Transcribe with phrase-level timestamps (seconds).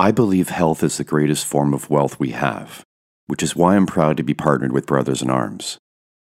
[0.00, 2.86] I believe health is the greatest form of wealth we have,
[3.26, 5.76] which is why I'm proud to be partnered with Brothers in Arms.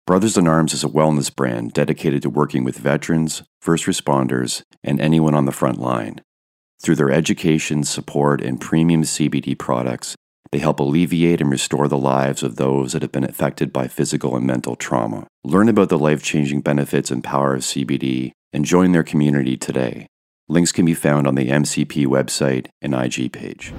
[0.06, 4.98] Brothers in Arms is a wellness brand dedicated to working with veterans, first responders, and
[4.98, 6.22] anyone on the front line.
[6.82, 10.16] Through their education, support, and premium CBD products,
[10.52, 14.36] they help alleviate and restore the lives of those that have been affected by physical
[14.36, 15.26] and mental trauma.
[15.44, 20.06] Learn about the life changing benefits and power of CBD and join their community today.
[20.48, 23.74] Links can be found on the MCP website and IG page.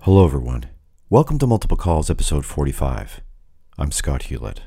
[0.00, 0.73] Hello, everyone.
[1.10, 3.20] Welcome to Multiple Calls, episode 45.
[3.76, 4.62] I'm Scott Hewlett.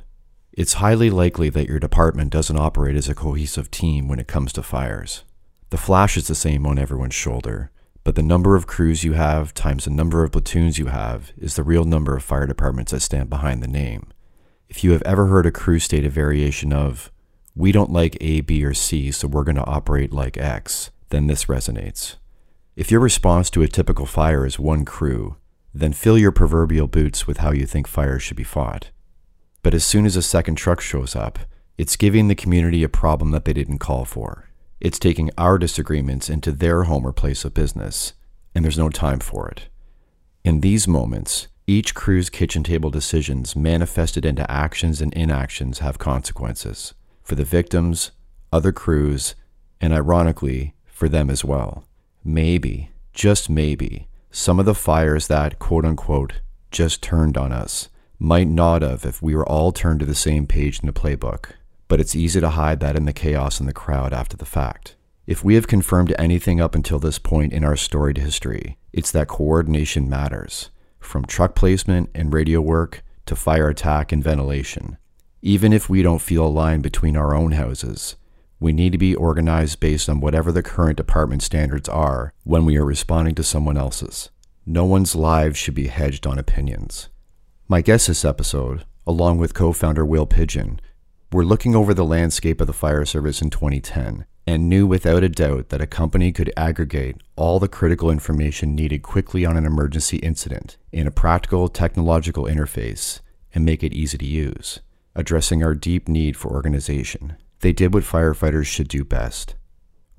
[0.53, 4.53] It's highly likely that your department doesn't operate as a cohesive team when it comes
[4.53, 5.23] to fires.
[5.71, 7.71] The flash is the same on everyone's shoulder,
[8.03, 11.55] but the number of crews you have times the number of platoons you have is
[11.55, 14.05] the real number of fire departments that stand behind the name.
[14.69, 17.11] If you have ever heard a crew state a variation of,
[17.55, 21.25] we don't like A, B, or C, so we're going to operate like X, then
[21.25, 22.17] this resonates.
[22.75, 25.37] If your response to a typical fire is one crew,
[25.79, 28.91] then fill your proverbial boots with how you think fires should be fought.
[29.63, 31.39] But as soon as a second truck shows up,
[31.77, 34.49] it's giving the community a problem that they didn't call for.
[34.79, 38.13] It's taking our disagreements into their home or place of business,
[38.55, 39.67] and there's no time for it.
[40.43, 46.93] In these moments, each crew's kitchen table decisions manifested into actions and inactions have consequences
[47.23, 48.11] for the victims,
[48.53, 49.35] other crews,
[49.81, 51.83] and ironically, for them as well
[52.27, 58.47] maybe, just maybe, some of the fires that, quote unquote, just turned on us might
[58.47, 61.53] not have if we were all turned to the same page in the playbook.
[61.87, 64.95] But it's easy to hide that in the chaos in the crowd after the fact.
[65.25, 69.27] If we have confirmed anything up until this point in our storied history, it's that
[69.27, 74.97] coordination matters, from truck placement and radio work to fire attack and ventilation.
[75.41, 78.15] Even if we don't feel a line between our own houses,
[78.59, 82.77] we need to be organized based on whatever the current department standards are when we
[82.77, 84.29] are responding to someone else's.
[84.65, 87.09] No one's lives should be hedged on opinions.
[87.67, 90.79] My guest this episode, along with co founder Will Pigeon,
[91.31, 95.29] were looking over the landscape of the fire service in 2010 and knew without a
[95.29, 100.17] doubt that a company could aggregate all the critical information needed quickly on an emergency
[100.17, 103.19] incident in a practical technological interface
[103.53, 104.79] and make it easy to use,
[105.15, 107.35] addressing our deep need for organization.
[107.61, 109.55] They did what firefighters should do best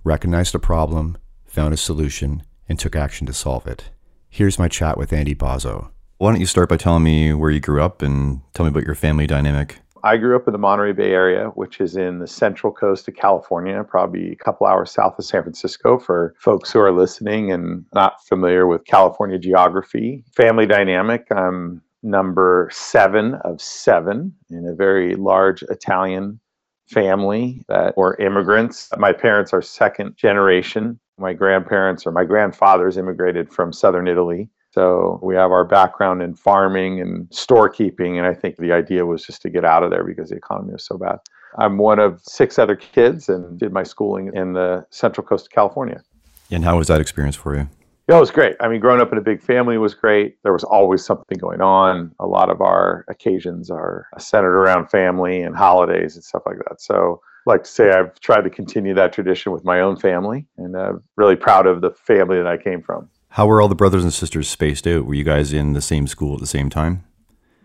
[0.05, 3.91] recognized a problem, found a solution, and took action to solve it.
[4.31, 5.91] Here's my chat with Andy Bozzo.
[6.17, 8.85] Why don't you start by telling me where you grew up and tell me about
[8.85, 9.79] your family dynamic?
[10.05, 13.17] I grew up in the Monterey Bay area, which is in the central coast of
[13.17, 17.85] California, probably a couple hours south of San Francisco for folks who are listening and
[17.95, 20.25] not familiar with California geography.
[20.35, 26.41] Family dynamic, I'm number seven of seven in a very large Italian
[26.89, 28.89] family that were immigrants.
[28.97, 30.99] My parents are second generation.
[31.19, 34.49] My grandparents or my grandfathers immigrated from southern Italy.
[34.71, 38.19] So we have our background in farming and storekeeping.
[38.19, 40.73] And I think the idea was just to get out of there because the economy
[40.73, 41.19] was so bad.
[41.59, 45.51] I'm one of six other kids and did my schooling in the central coast of
[45.51, 46.03] California.
[46.51, 47.69] And how was that experience for you?
[48.09, 48.57] Yeah, it was great.
[48.61, 50.43] I mean, growing up in a big family was great.
[50.43, 52.15] There was always something going on.
[52.21, 56.81] A lot of our occasions are centered around family and holidays and stuff like that.
[56.81, 60.75] So, like to say I've tried to continue that tradition with my own family, and
[60.75, 63.11] I'm really proud of the family that I came from.
[63.29, 65.05] How were all the brothers and sisters spaced out?
[65.05, 67.05] Were you guys in the same school at the same time?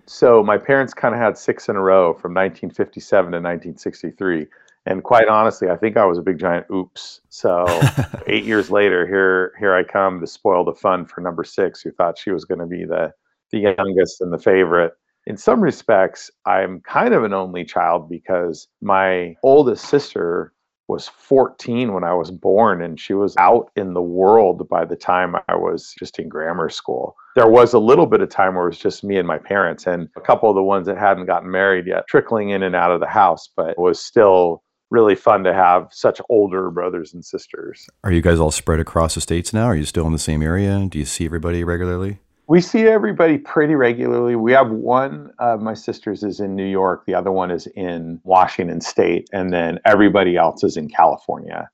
[0.07, 4.47] So, my parents kind of had six in a row from 1957 to 1963.
[4.85, 7.21] And quite honestly, I think I was a big giant oops.
[7.29, 7.65] So
[8.27, 11.91] eight years later, here here I come to spoil the fun for number six, who
[11.91, 13.13] thought she was going to be the
[13.51, 14.93] the youngest and the favorite.
[15.25, 20.53] In some respects, I'm kind of an only child because my oldest sister
[20.89, 24.97] was 14 when I was born, and she was out in the world by the
[24.97, 27.15] time I was just in grammar school.
[27.35, 29.87] There was a little bit of time where it was just me and my parents,
[29.87, 32.91] and a couple of the ones that hadn't gotten married yet, trickling in and out
[32.91, 34.61] of the house, but was still
[34.93, 37.87] really fun to have such older brothers and sisters.
[38.03, 39.65] Are you guys all spread across the states now?
[39.65, 40.85] Are you still in the same area?
[40.87, 42.19] Do you see everybody regularly?
[42.47, 44.35] We see everybody pretty regularly.
[44.35, 48.21] We have one of my sisters is in New York, the other one is in
[48.23, 51.69] Washington State, and then everybody else is in California.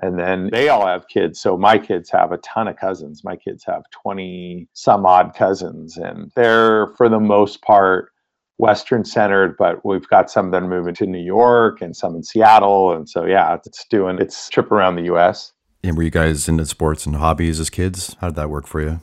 [0.00, 1.40] And then they all have kids.
[1.40, 3.22] So my kids have a ton of cousins.
[3.24, 8.10] My kids have 20 some odd cousins, and they're, for the most part,
[8.58, 12.22] Western centered, but we've got some that are moving to New York and some in
[12.22, 12.92] Seattle.
[12.92, 15.52] And so, yeah, it's doing its trip around the US.
[15.82, 18.16] And were you guys into sports and hobbies as kids?
[18.20, 19.00] How did that work for you?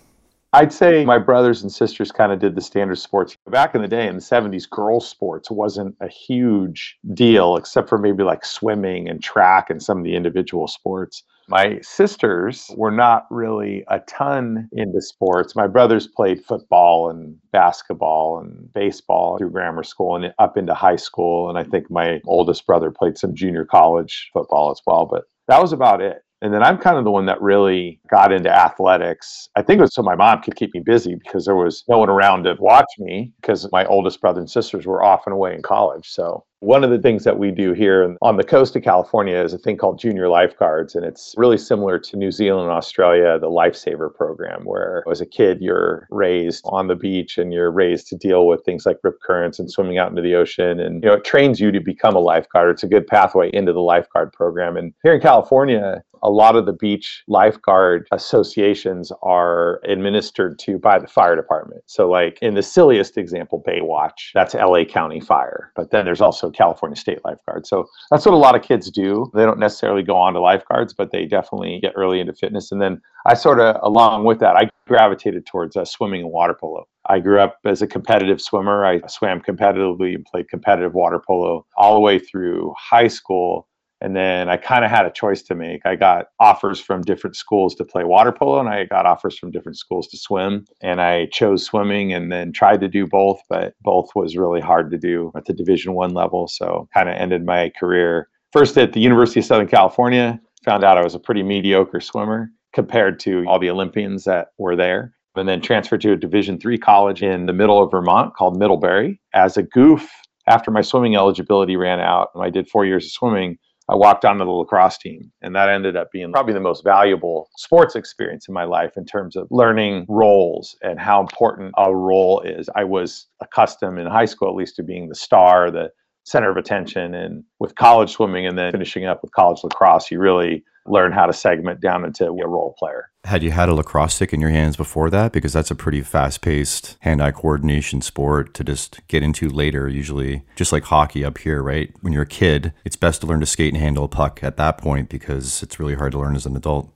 [0.53, 3.37] I'd say my brothers and sisters kind of did the standard sports.
[3.49, 7.97] Back in the day in the 70s, girls' sports wasn't a huge deal, except for
[7.97, 11.23] maybe like swimming and track and some of the individual sports.
[11.47, 15.55] My sisters were not really a ton into sports.
[15.55, 20.97] My brothers played football and basketball and baseball through grammar school and up into high
[20.97, 21.49] school.
[21.49, 25.05] And I think my oldest brother played some junior college football as well.
[25.05, 26.23] But that was about it.
[26.41, 29.47] And then I'm kind of the one that really got into athletics.
[29.55, 31.99] I think it was so my mom could keep me busy because there was no
[31.99, 35.53] one around to watch me because my oldest brother and sisters were off and away
[35.53, 36.09] in college.
[36.09, 39.51] So one of the things that we do here on the coast of California is
[39.51, 43.49] a thing called junior lifeguards, and it's really similar to New Zealand and Australia, the
[43.49, 48.15] lifesaver program, where as a kid you're raised on the beach and you're raised to
[48.15, 51.15] deal with things like rip currents and swimming out into the ocean, and you know
[51.15, 52.69] it trains you to become a lifeguard.
[52.69, 54.77] It's a good pathway into the lifeguard program.
[54.77, 60.99] And here in California, a lot of the beach lifeguard associations are administered to by
[60.99, 61.83] the fire department.
[61.87, 65.71] So, like in the silliest example, Baywatch, that's LA County Fire.
[65.75, 67.65] But then there's also California State Lifeguard.
[67.65, 69.31] So that's what a lot of kids do.
[69.33, 72.71] They don't necessarily go on to lifeguards, but they definitely get early into fitness.
[72.71, 76.55] And then I sort of, along with that, I gravitated towards uh, swimming and water
[76.59, 76.85] polo.
[77.07, 78.85] I grew up as a competitive swimmer.
[78.85, 83.67] I swam competitively and played competitive water polo all the way through high school
[84.01, 85.85] and then I kind of had a choice to make.
[85.85, 89.51] I got offers from different schools to play water polo, and I got offers from
[89.51, 90.65] different schools to swim.
[90.81, 94.91] And I chose swimming, and then tried to do both, but both was really hard
[94.91, 96.47] to do at the Division One level.
[96.47, 100.41] So kind of ended my career first at the University of Southern California.
[100.65, 104.75] Found out I was a pretty mediocre swimmer compared to all the Olympians that were
[104.75, 105.13] there.
[105.35, 109.21] And then transferred to a Division three college in the middle of Vermont called Middlebury.
[109.33, 110.09] As a goof,
[110.47, 113.57] after my swimming eligibility ran out, and I did four years of swimming
[113.91, 115.31] I walked onto the lacrosse team.
[115.41, 119.05] And that ended up being probably the most valuable sports experience in my life in
[119.05, 122.69] terms of learning roles and how important a role is.
[122.73, 125.89] I was accustomed in high school, at least, to being the star, the
[126.23, 127.13] center of attention.
[127.13, 131.25] And with college swimming and then finishing up with college lacrosse, you really learn how
[131.25, 133.09] to segment down into a role player.
[133.23, 135.31] Had you had a lacrosse stick in your hands before that?
[135.31, 139.87] Because that's a pretty fast paced hand eye coordination sport to just get into later,
[139.87, 141.93] usually, just like hockey up here, right?
[142.01, 144.57] When you're a kid, it's best to learn to skate and handle a puck at
[144.57, 146.91] that point because it's really hard to learn as an adult.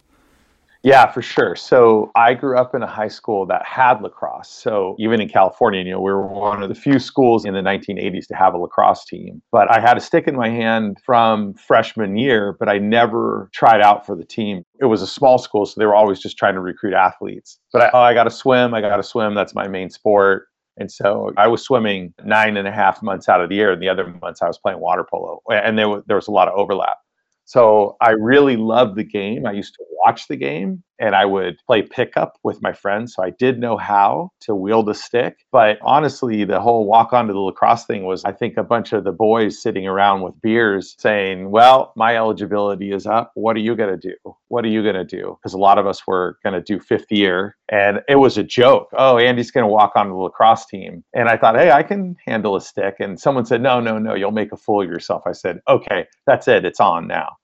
[0.85, 1.55] Yeah, for sure.
[1.55, 4.49] So I grew up in a high school that had lacrosse.
[4.49, 7.61] So even in California, you know, we were one of the few schools in the
[7.61, 9.41] 1980s to have a lacrosse team.
[9.51, 13.81] But I had a stick in my hand from freshman year, but I never tried
[13.81, 14.61] out for the team.
[14.79, 17.57] It was a small school, so they were always just trying to recruit athletes.
[17.73, 18.75] But I, oh, I got to swim.
[18.75, 19.33] I got to swim.
[19.33, 20.49] That's my main sport.
[20.77, 23.81] And so I was swimming nine and a half months out of the year, and
[23.81, 25.41] the other months I was playing water polo.
[25.49, 26.97] And there was, there was a lot of overlap.
[27.45, 29.45] So I really loved the game.
[29.45, 33.13] I used to watch the game and I would play pickup with my friends.
[33.15, 35.37] So I did know how to wield a stick.
[35.51, 39.03] But honestly, the whole walk onto the lacrosse thing was, I think, a bunch of
[39.03, 43.31] the boys sitting around with beers saying, Well, my eligibility is up.
[43.35, 44.15] What are you going to do?
[44.47, 45.37] What are you going to do?
[45.41, 47.57] Because a lot of us were going to do fifth year.
[47.69, 48.89] And it was a joke.
[48.93, 51.03] Oh, Andy's going to walk onto the lacrosse team.
[51.13, 52.95] And I thought, Hey, I can handle a stick.
[52.99, 55.23] And someone said, No, no, no, you'll make a fool of yourself.
[55.25, 56.63] I said, Okay, that's it.
[56.63, 57.35] It's on now.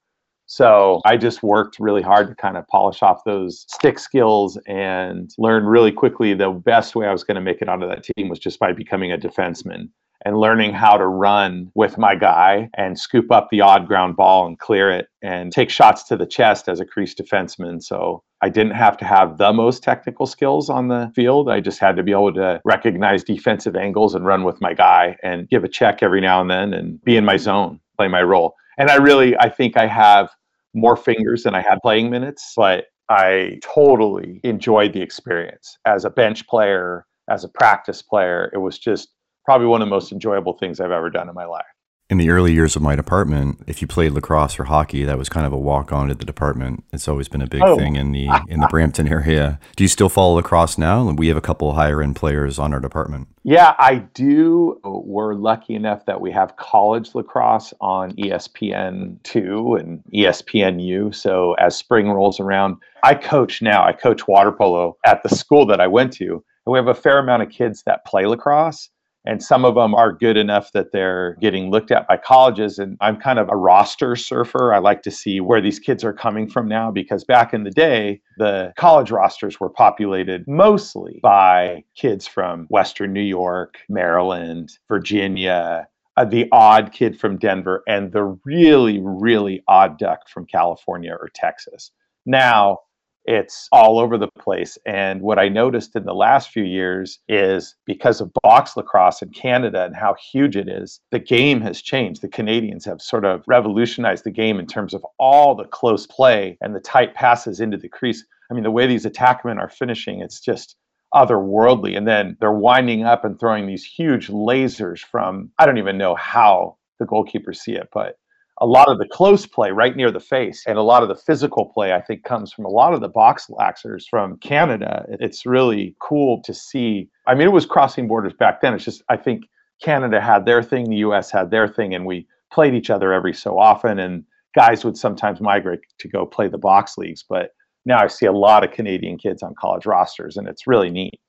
[0.53, 5.31] So I just worked really hard to kind of polish off those stick skills and
[5.38, 8.27] learn really quickly the best way I was going to make it onto that team
[8.27, 9.88] was just by becoming a defenseman
[10.25, 14.46] and learning how to run with my guy and scoop up the odd ground ball
[14.46, 17.81] and clear it and take shots to the chest as a crease defenseman.
[17.81, 21.50] So I didn't have to have the most technical skills on the field.
[21.50, 25.15] I just had to be able to recognize defensive angles and run with my guy
[25.24, 28.22] and give a check every now and then and be in my zone, play my
[28.22, 28.55] role.
[28.77, 30.29] And I really, I think I have
[30.74, 36.10] more fingers than I had playing minutes, but I totally enjoyed the experience as a
[36.10, 38.50] bench player, as a practice player.
[38.54, 39.10] It was just
[39.46, 41.66] probably one of the most enjoyable things I've ever done in my life
[42.12, 45.30] in the early years of my department, if you played lacrosse or hockey, that was
[45.30, 46.84] kind of a walk on to the department.
[46.91, 47.77] It's always been a big oh.
[47.77, 49.62] thing in the in the Brampton area.
[49.77, 51.10] Do you still follow lacrosse now?
[51.10, 53.30] We have a couple higher end players on our department.
[53.44, 54.77] Yeah, I do.
[54.84, 61.15] We're lucky enough that we have college lacrosse on ESPN two and ESPNU.
[61.15, 63.86] So as spring rolls around, I coach now.
[63.86, 66.44] I coach water polo at the school that I went to.
[66.65, 68.89] And we have a fair amount of kids that play lacrosse
[69.25, 72.80] and some of them are good enough that they're getting looked at by colleges.
[72.80, 74.74] And i'm kind of a roster surfer.
[74.74, 77.72] I like to see where these kids are coming from now because back in the
[77.72, 85.88] day the college rosters were populated mostly by kids from western new york maryland virginia
[86.18, 91.30] uh, the odd kid from denver and the really really odd duck from california or
[91.34, 91.92] texas.
[92.25, 92.80] Now
[93.25, 94.78] it's all over the place.
[94.86, 99.30] And what I noticed in the last few years is because of box lacrosse in
[99.30, 102.22] Canada and how huge it is, the game has changed.
[102.22, 106.58] The Canadians have sort of revolutionized the game in terms of all the close play
[106.62, 108.25] and the tight passes into the crease.
[108.50, 110.75] I mean, the way these attackmen are finishing, it's just
[111.13, 111.98] otherworldly.
[111.98, 116.16] And then they're winding up and throwing these huge lasers from, I don't even know
[116.16, 118.16] how the goalkeepers see it, but
[118.62, 121.15] a lot of the close play right near the face and a lot of the
[121.15, 125.06] physical play i think comes from a lot of the box laxers from canada.
[125.20, 127.10] It's really cool to see.
[127.27, 128.74] I mean it was crossing borders back then.
[128.74, 129.44] It's just i think
[129.84, 133.34] canada had their thing the us had their thing and we played each other every
[133.34, 134.24] so often and
[134.56, 137.25] guys would sometimes migrate to go play the box leagues.
[137.27, 137.50] But
[137.86, 141.20] now i see a lot of canadian kids on college rosters and it's really neat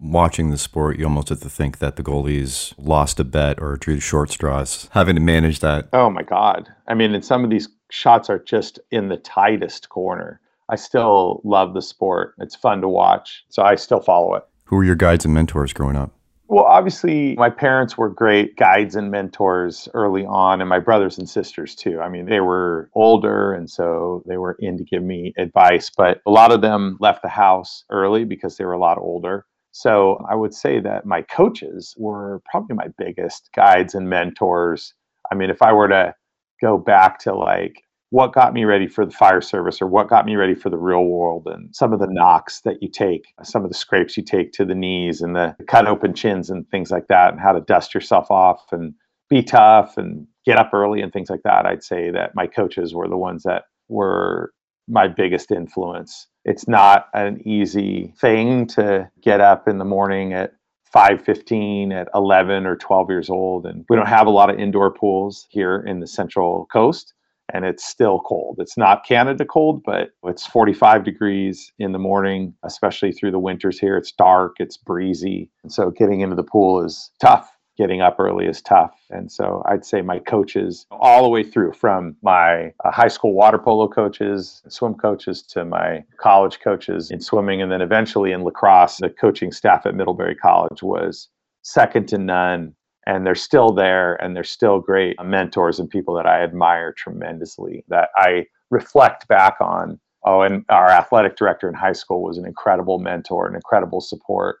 [0.00, 3.76] watching the sport, you almost have to think that the goalies lost a bet or
[3.76, 5.88] drew short straws, having to manage that.
[5.92, 6.68] Oh my God.
[6.88, 10.40] I mean, and some of these shots are just in the tightest corner.
[10.68, 12.34] I still love the sport.
[12.38, 13.44] It's fun to watch.
[13.48, 14.44] So I still follow it.
[14.64, 16.12] Who were your guides and mentors growing up?
[16.48, 21.26] Well, obviously, my parents were great guides and mentors early on, and my brothers and
[21.26, 22.00] sisters too.
[22.00, 26.20] I mean, they were older, and so they were in to give me advice, but
[26.26, 29.46] a lot of them left the house early because they were a lot older.
[29.72, 34.94] So I would say that my coaches were probably my biggest guides and mentors.
[35.30, 36.14] I mean, if I were to
[36.60, 40.26] go back to like what got me ready for the fire service or what got
[40.26, 43.64] me ready for the real world and some of the knocks that you take, some
[43.64, 46.90] of the scrapes you take to the knees and the cut open chins and things
[46.90, 48.92] like that, and how to dust yourself off and
[49.30, 51.64] be tough and get up early and things like that.
[51.64, 54.52] I'd say that my coaches were the ones that were
[54.86, 56.26] my biggest influence.
[56.44, 60.52] It's not an easy thing to get up in the morning at
[60.94, 64.92] 5:15 at 11 or 12 years old and we don't have a lot of indoor
[64.92, 67.14] pools here in the central coast
[67.52, 68.56] and it's still cold.
[68.58, 73.78] It's not Canada cold, but it's 45 degrees in the morning, especially through the winters
[73.78, 73.96] here.
[73.96, 75.50] It's dark, it's breezy.
[75.62, 78.94] And so getting into the pool is tough getting up early is tough.
[79.10, 83.32] And so I'd say my coaches, all the way through from my uh, high school
[83.32, 88.44] water polo coaches, swim coaches, to my college coaches in swimming, and then eventually in
[88.44, 91.28] lacrosse, the coaching staff at Middlebury College was
[91.62, 92.74] second to none.
[93.04, 97.84] And they're still there and they're still great mentors and people that I admire tremendously
[97.88, 99.98] that I reflect back on.
[100.24, 104.58] Oh, and our athletic director in high school was an incredible mentor, an incredible support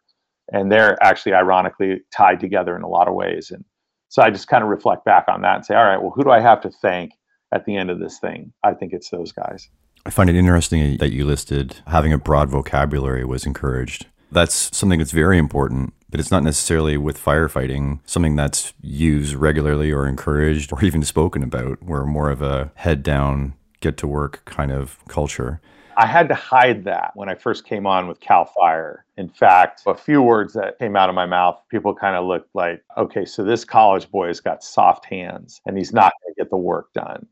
[0.50, 3.50] and they're actually ironically tied together in a lot of ways.
[3.50, 3.64] And
[4.08, 6.24] so I just kind of reflect back on that and say, all right, well, who
[6.24, 7.12] do I have to thank
[7.52, 8.52] at the end of this thing?
[8.62, 9.68] I think it's those guys.
[10.04, 14.06] I find it interesting that you listed having a broad vocabulary was encouraged.
[14.32, 19.92] That's something that's very important, but it's not necessarily with firefighting something that's used regularly
[19.92, 21.82] or encouraged or even spoken about.
[21.82, 25.60] We're more of a head down, get to work kind of culture.
[25.96, 29.04] I had to hide that when I first came on with Cal Fire.
[29.18, 32.54] In fact, a few words that came out of my mouth, people kind of looked
[32.54, 36.40] like, okay, so this college boy has got soft hands and he's not going to
[36.40, 37.26] get the work done.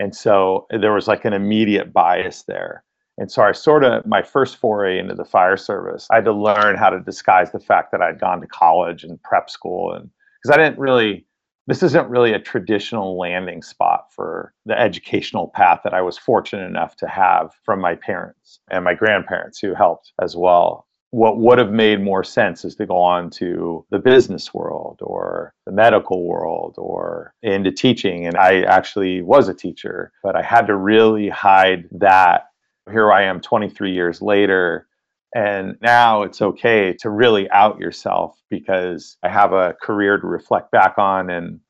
[0.00, 2.82] And so there was like an immediate bias there.
[3.18, 6.32] And so I sort of, my first foray into the fire service, I had to
[6.32, 9.92] learn how to disguise the fact that I'd gone to college and prep school.
[9.92, 10.08] And
[10.42, 11.26] because I didn't really
[11.68, 16.66] this isn't really a traditional landing spot for the educational path that I was fortunate
[16.66, 20.86] enough to have from my parents and my grandparents who helped as well.
[21.10, 25.52] What would have made more sense is to go on to the business world or
[25.66, 28.26] the medical world or into teaching.
[28.26, 32.46] And I actually was a teacher, but I had to really hide that.
[32.90, 34.88] Here I am 23 years later
[35.34, 40.70] and now it's okay to really out yourself because I have a career to reflect
[40.70, 41.30] back on.
[41.30, 41.60] And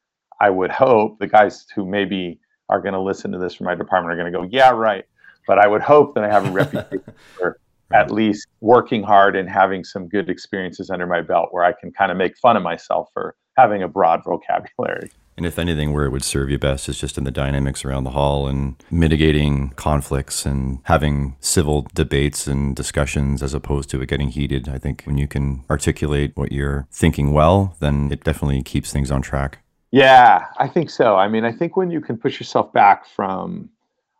[0.40, 2.38] I would hope the guys who maybe
[2.68, 5.04] are going to listen to this from my department are going to go, yeah, right.
[5.46, 7.02] But I would hope that I have a reputation
[7.36, 7.58] for
[7.92, 11.90] at least working hard and having some good experiences under my belt where I can
[11.90, 15.10] kind of make fun of myself for having a broad vocabulary.
[15.38, 18.02] And if anything, where it would serve you best is just in the dynamics around
[18.02, 24.08] the hall and mitigating conflicts and having civil debates and discussions as opposed to it
[24.08, 24.68] getting heated.
[24.68, 29.12] I think when you can articulate what you're thinking well, then it definitely keeps things
[29.12, 29.60] on track.
[29.92, 31.14] Yeah, I think so.
[31.14, 33.70] I mean, I think when you can push yourself back from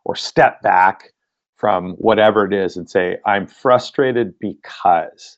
[0.05, 1.11] or step back
[1.57, 5.37] from whatever it is and say, I'm frustrated because,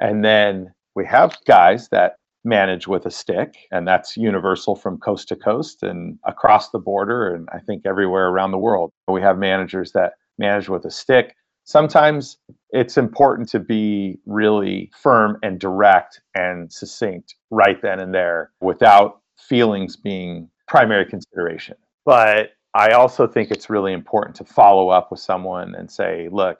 [0.00, 5.28] and then we have guys that manage with a stick, and that's universal from coast
[5.28, 8.90] to coast and across the border, and I think everywhere around the world.
[9.08, 11.34] We have managers that manage with a stick.
[11.64, 12.36] Sometimes
[12.70, 19.20] it's important to be really firm and direct and succinct right then and there without
[19.38, 21.76] feelings being primary consideration.
[22.04, 26.58] But I also think it's really important to follow up with someone and say, look,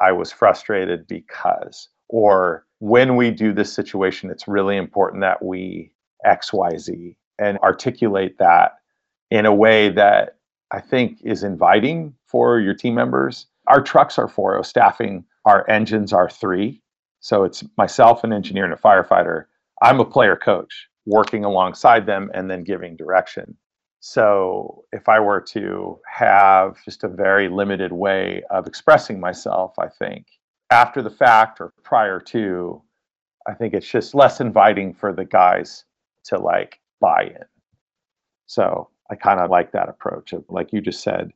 [0.00, 5.92] I was frustrated because, or when we do this situation, it's really important that we
[6.26, 8.76] XYZ and articulate that
[9.30, 10.36] in a way that
[10.72, 13.46] I think is inviting for your team members.
[13.66, 16.82] Our trucks are 4 staffing, our engines are three.
[17.20, 19.46] So it's myself, an engineer, and a firefighter.
[19.82, 23.56] I'm a player coach working alongside them and then giving direction.
[24.00, 29.88] So if I were to have just a very limited way of expressing myself, I
[29.88, 30.26] think
[30.70, 32.82] after the fact or prior to,
[33.46, 35.84] I think it's just less inviting for the guys
[36.24, 37.44] to like buy in.
[38.46, 41.32] So I kind of like that approach of, like you just said,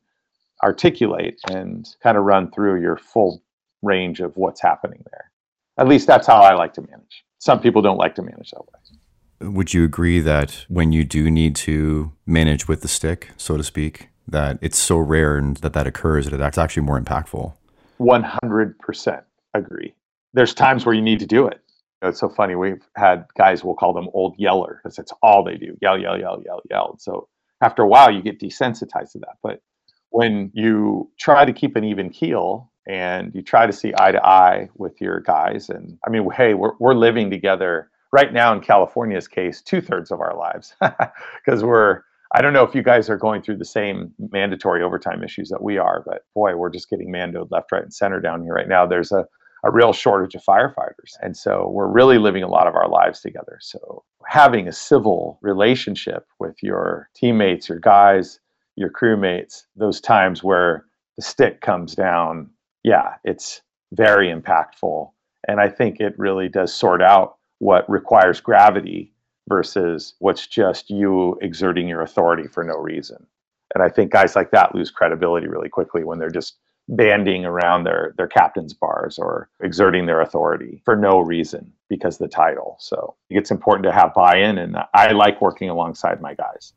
[0.63, 3.41] articulate and kind of run through your full
[3.81, 5.31] range of what's happening there.
[5.77, 7.23] At least that's how I like to manage.
[7.39, 9.49] Some people don't like to manage that way.
[9.49, 13.63] Would you agree that when you do need to manage with the stick, so to
[13.63, 17.53] speak, that it's so rare and that that occurs that that's actually more impactful?
[18.01, 19.93] 100% agree.
[20.33, 21.61] There's times where you need to do it.
[22.01, 22.55] It's so funny.
[22.55, 26.19] We've had guys, we'll call them old yeller because it's all they do yell, yell,
[26.19, 26.95] yell, yell, yell.
[26.99, 27.27] So
[27.61, 29.37] after a while, you get desensitized to that.
[29.43, 29.61] But
[30.09, 34.25] when you try to keep an even keel and you try to see eye to
[34.25, 38.61] eye with your guys, and I mean, hey, we're, we're living together right now in
[38.61, 40.73] California's case, two thirds of our lives
[41.45, 42.01] because we're
[42.33, 45.61] I don't know if you guys are going through the same mandatory overtime issues that
[45.61, 48.69] we are, but boy, we're just getting mandoed left, right, and center down here right
[48.69, 48.85] now.
[48.85, 49.25] There's a
[49.63, 51.15] a real shortage of firefighters.
[51.21, 53.59] And so we're really living a lot of our lives together.
[53.61, 58.39] So having a civil relationship with your teammates, your guys,
[58.75, 60.85] your crewmates, those times where
[61.17, 62.49] the stick comes down,
[62.83, 63.61] yeah, it's
[63.91, 65.11] very impactful.
[65.47, 69.13] And I think it really does sort out what requires gravity
[69.47, 73.25] versus what's just you exerting your authority for no reason.
[73.73, 76.57] And I think guys like that lose credibility really quickly when they're just
[76.89, 82.27] banding around their their captain's bars or exerting their authority for no reason because the
[82.27, 82.75] title.
[82.79, 86.73] So it's important to have buy-in, and I like working alongside my guys.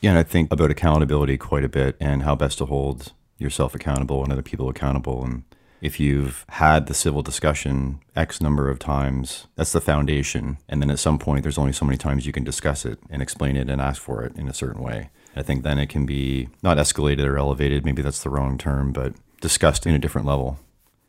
[0.00, 3.74] Yeah, and I think about accountability quite a bit and how best to hold yourself
[3.74, 5.24] accountable and other people accountable.
[5.24, 5.44] And
[5.84, 10.56] if you've had the civil discussion X number of times, that's the foundation.
[10.66, 13.20] And then at some point, there's only so many times you can discuss it and
[13.20, 15.10] explain it and ask for it in a certain way.
[15.36, 18.92] I think then it can be not escalated or elevated, maybe that's the wrong term,
[18.92, 20.58] but discussed in a different level.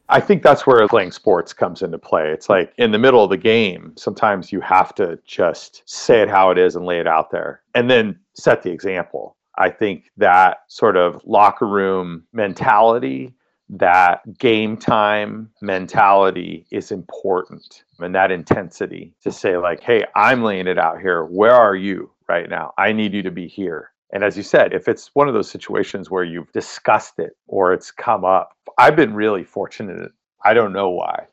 [0.09, 2.29] I think that's where playing sports comes into play.
[2.29, 6.29] It's like in the middle of the game, sometimes you have to just say it
[6.29, 9.37] how it is and lay it out there and then set the example.
[9.57, 13.33] I think that sort of locker room mentality,
[13.69, 20.67] that game time mentality is important and that intensity to say, like, hey, I'm laying
[20.67, 21.23] it out here.
[21.23, 22.73] Where are you right now?
[22.77, 23.91] I need you to be here.
[24.11, 27.73] And as you said, if it's one of those situations where you've discussed it or
[27.73, 30.11] it's come up, I've been really fortunate.
[30.43, 31.25] I don't know why,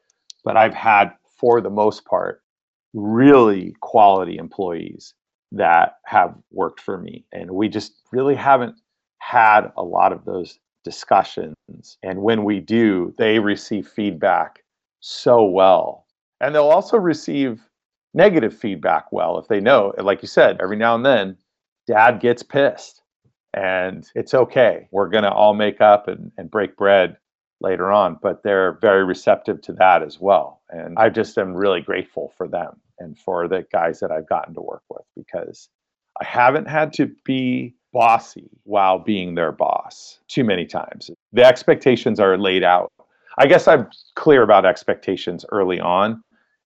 [0.43, 2.43] but I've had, for the most part,
[2.95, 5.15] really quality employees
[5.53, 7.27] that have worked for me.
[7.33, 8.77] And we just really haven't
[9.19, 11.57] had a lot of those discussions.
[12.03, 14.63] And when we do, they receive feedback
[15.01, 16.07] so well.
[16.41, 17.61] And they'll also receive
[18.15, 21.37] negative feedback well if they know, like you said, every now and then
[21.87, 23.03] dad gets pissed
[23.55, 24.89] and it's okay.
[24.91, 27.17] We're going to all make up and, and break bread
[27.61, 30.63] later on, but they're very receptive to that as well.
[30.71, 34.55] And I just am really grateful for them and for the guys that I've gotten
[34.55, 35.69] to work with because
[36.23, 41.11] I haven't had to be bossy while being their boss too many times.
[41.33, 42.93] The expectations are laid out.
[43.39, 46.23] I guess I'm clear about expectations early on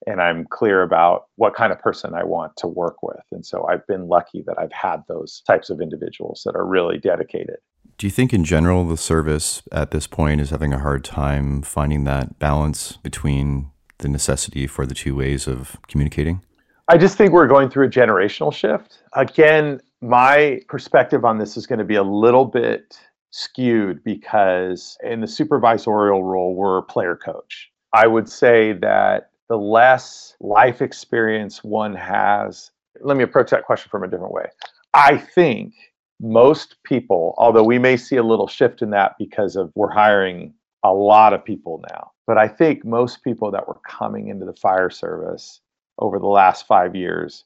[0.07, 3.23] and I'm clear about what kind of person I want to work with.
[3.33, 6.99] And so I've been lucky that I've had those types of individuals that are really
[6.99, 7.57] dedicated.
[7.97, 11.62] Do you think, in general, the service at this point is having a hard time
[11.62, 16.42] finding that balance between the necessity for the two ways of communicating?
[16.88, 19.03] I just think we're going through a generational shift.
[19.14, 22.96] Again, my perspective on this is going to be a little bit
[23.33, 27.72] skewed because in the supervisorial role, we're a player coach.
[27.92, 32.70] I would say that the less life experience one has.
[33.01, 34.46] Let me approach that question from a different way.
[34.94, 35.75] I think
[36.20, 40.55] most people, although we may see a little shift in that because of we're hiring
[40.85, 44.55] a lot of people now, but I think most people that were coming into the
[44.55, 45.61] fire service
[45.98, 47.44] over the last five years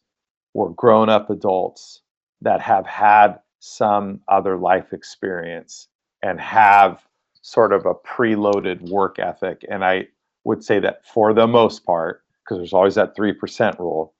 [0.54, 2.02] were grown up adults
[2.40, 5.88] that have had some other life experience
[6.22, 7.04] and have
[7.42, 9.64] sort of a preloaded work ethic.
[9.70, 10.08] And I
[10.44, 14.14] would say that for the most part, because there's always that 3% rule,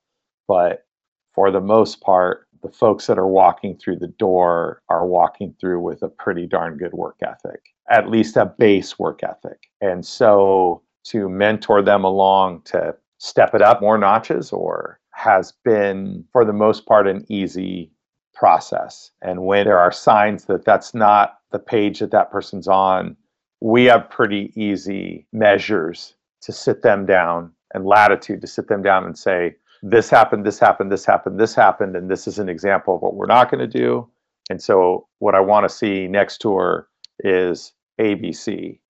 [0.47, 0.87] but
[1.35, 5.81] for the most part, the folks that are walking through the door are walking through
[5.81, 9.71] with a pretty darn good work ethic, at least a base work ethic.
[9.81, 16.25] And so to mentor them along to step it up more notches or has been,
[16.33, 17.93] for the most part, an easy
[18.35, 19.11] process.
[19.21, 23.17] And when there are signs that that's not the page that that person's on,
[23.61, 29.05] we have pretty easy measures to sit them down and latitude to sit them down
[29.05, 32.97] and say, this happened, this happened, this happened, this happened, and this is an example
[32.97, 34.09] of what we're not going to do.
[34.49, 36.89] And so, what I want to see next tour
[37.21, 38.81] is ABC.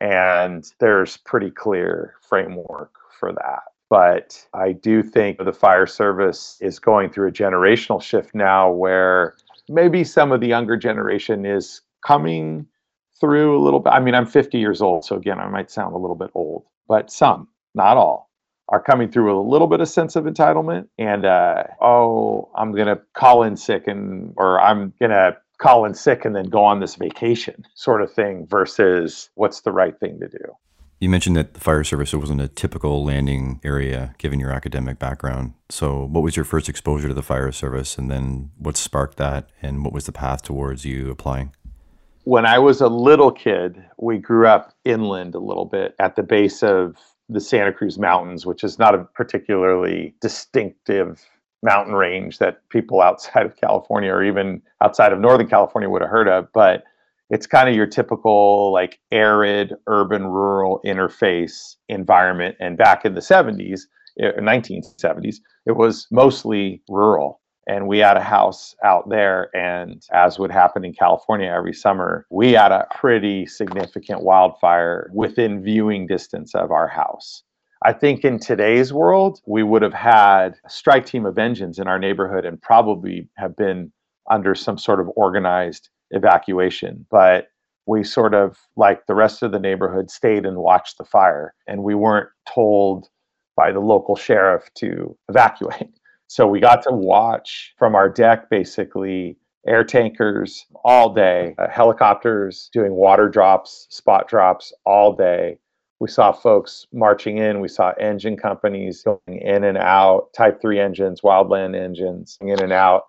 [0.00, 3.71] And there's pretty clear framework for that.
[3.92, 9.36] But I do think the fire service is going through a generational shift now where
[9.68, 12.66] maybe some of the younger generation is coming
[13.20, 13.90] through a little bit.
[13.90, 16.64] I mean, I'm 50 years old, so again, I might sound a little bit old,
[16.88, 18.30] but some, not all,
[18.70, 22.72] are coming through with a little bit of sense of entitlement and, uh, oh, I'm
[22.72, 26.46] going to call in sick and, or I'm going to call in sick and then
[26.46, 30.56] go on this vacation sort of thing versus what's the right thing to do.
[31.02, 35.54] You mentioned that the fire service wasn't a typical landing area given your academic background.
[35.68, 39.50] So, what was your first exposure to the fire service, and then what sparked that,
[39.60, 41.56] and what was the path towards you applying?
[42.22, 46.22] When I was a little kid, we grew up inland a little bit at the
[46.22, 46.96] base of
[47.28, 51.28] the Santa Cruz Mountains, which is not a particularly distinctive
[51.64, 56.10] mountain range that people outside of California or even outside of Northern California would have
[56.12, 56.46] heard of.
[56.52, 56.84] But
[57.32, 62.54] it's kind of your typical like arid urban rural interface environment.
[62.60, 63.80] And back in the 70s
[64.20, 67.40] 1970s eh, it was mostly rural.
[67.66, 72.26] And we had a house out there and as would happen in california every summer
[72.28, 77.42] we had a pretty significant wildfire within viewing distance of our house.
[77.84, 81.88] I think in today's world, we would have had a strike team of engines in
[81.88, 83.90] our neighborhood and probably have been
[84.30, 87.06] under some sort of organized evacuation.
[87.10, 87.48] But
[87.86, 91.54] we sort of, like the rest of the neighborhood, stayed and watched the fire.
[91.66, 93.08] And we weren't told
[93.56, 95.90] by the local sheriff to evacuate.
[96.28, 102.70] So we got to watch from our deck basically air tankers all day, uh, helicopters
[102.72, 105.58] doing water drops, spot drops all day.
[106.00, 107.60] We saw folks marching in.
[107.60, 112.72] We saw engine companies going in and out, Type 3 engines, wildland engines in and
[112.72, 113.02] out.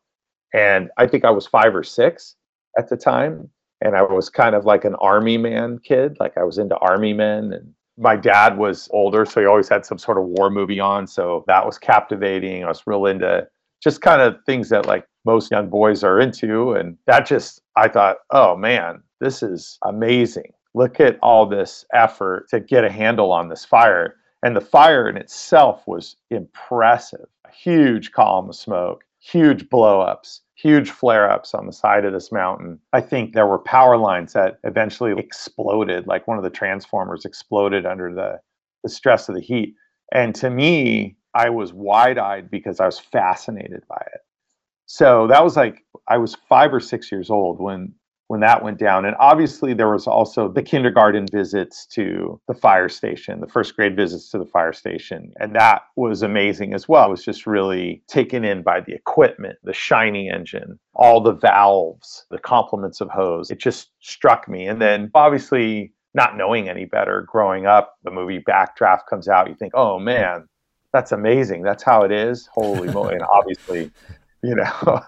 [0.53, 2.35] And I think I was five or six
[2.77, 3.49] at the time.
[3.81, 6.17] And I was kind of like an army man kid.
[6.19, 7.51] Like I was into army men.
[7.53, 11.05] And my dad was older, so he always had some sort of war movie on.
[11.05, 12.63] So that was captivating.
[12.63, 13.47] I was real into
[13.83, 16.73] just kind of things that like most young boys are into.
[16.73, 20.53] And that just, I thought, oh man, this is amazing.
[20.73, 24.15] Look at all this effort to get a handle on this fire.
[24.41, 27.27] And the fire in itself was impressive.
[27.45, 32.31] A huge column of smoke, huge blowups, huge flare ups on the side of this
[32.31, 32.79] mountain.
[32.93, 37.85] I think there were power lines that eventually exploded, like one of the transformers exploded
[37.85, 38.39] under the,
[38.81, 39.75] the stress of the heat.
[40.13, 44.21] And to me, I was wide eyed because I was fascinated by it.
[44.85, 47.93] So that was like, I was five or six years old when
[48.27, 49.05] when that went down.
[49.05, 53.95] And obviously, there was also the kindergarten visits to the fire station, the first grade
[53.95, 55.31] visits to the fire station.
[55.39, 57.03] And that was amazing as well.
[57.03, 62.25] I was just really taken in by the equipment, the shiny engine, all the valves,
[62.31, 63.51] the complements of hose.
[63.51, 64.67] It just struck me.
[64.67, 69.49] And then obviously, not knowing any better growing up, the movie Backdraft comes out.
[69.49, 70.47] You think, oh man,
[70.91, 71.63] that's amazing.
[71.63, 72.47] That's how it is.
[72.53, 73.15] Holy moly.
[73.15, 73.91] And obviously,
[74.43, 75.01] you know,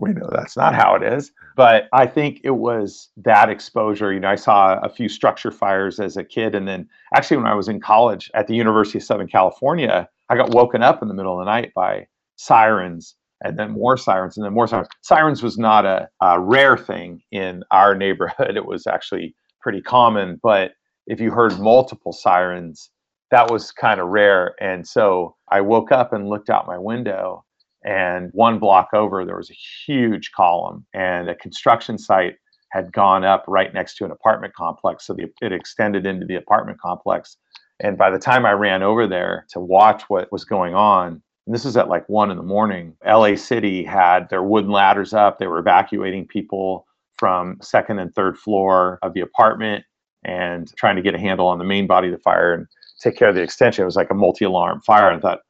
[0.00, 1.32] we know that's not how it is.
[1.56, 4.12] But I think it was that exposure.
[4.12, 6.54] You know, I saw a few structure fires as a kid.
[6.54, 10.36] And then actually, when I was in college at the University of Southern California, I
[10.36, 14.36] got woken up in the middle of the night by sirens and then more sirens
[14.36, 14.88] and then more sirens.
[15.02, 18.56] Sirens was not a, a rare thing in our neighborhood.
[18.56, 20.40] It was actually pretty common.
[20.42, 20.72] But
[21.06, 22.90] if you heard multiple sirens,
[23.30, 24.54] that was kind of rare.
[24.60, 27.44] And so I woke up and looked out my window
[27.84, 29.54] and one block over, there was a
[29.86, 32.36] huge column, and a construction site
[32.70, 35.06] had gone up right next to an apartment complex.
[35.06, 37.36] So the, it extended into the apartment complex.
[37.80, 41.64] And by the time I ran over there to watch what was going on, this
[41.64, 45.38] is at like one in the morning, LA City had their wooden ladders up.
[45.38, 46.86] They were evacuating people
[47.18, 49.84] from second and third floor of the apartment
[50.24, 52.66] and trying to get a handle on the main body of the fire and
[53.00, 53.82] take care of the extension.
[53.82, 55.08] It was like a multi alarm fire.
[55.08, 55.40] And I thought,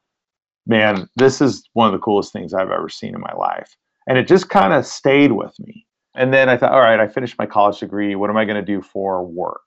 [0.71, 3.77] man, this is one of the coolest things I've ever seen in my life.
[4.07, 5.85] And it just kind of stayed with me.
[6.15, 8.15] And then I thought, all right, I finished my college degree.
[8.15, 9.63] What am I going to do for work?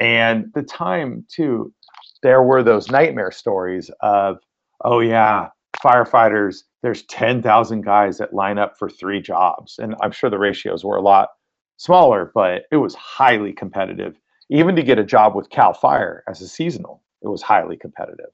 [0.00, 1.74] And the time, too,
[2.22, 4.38] there were those nightmare stories of,
[4.82, 5.50] oh, yeah,
[5.84, 9.78] firefighters, there's 10,000 guys that line up for three jobs.
[9.78, 11.28] And I'm sure the ratios were a lot
[11.76, 14.16] smaller, but it was highly competitive.
[14.48, 18.30] Even to get a job with Cal Fire as a seasonal, it was highly competitive.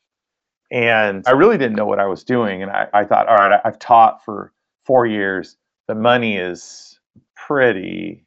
[0.71, 2.63] And I really didn't know what I was doing.
[2.63, 4.53] And I, I thought, all right, I've taught for
[4.85, 5.57] four years.
[5.89, 6.99] The money is
[7.37, 8.27] pretty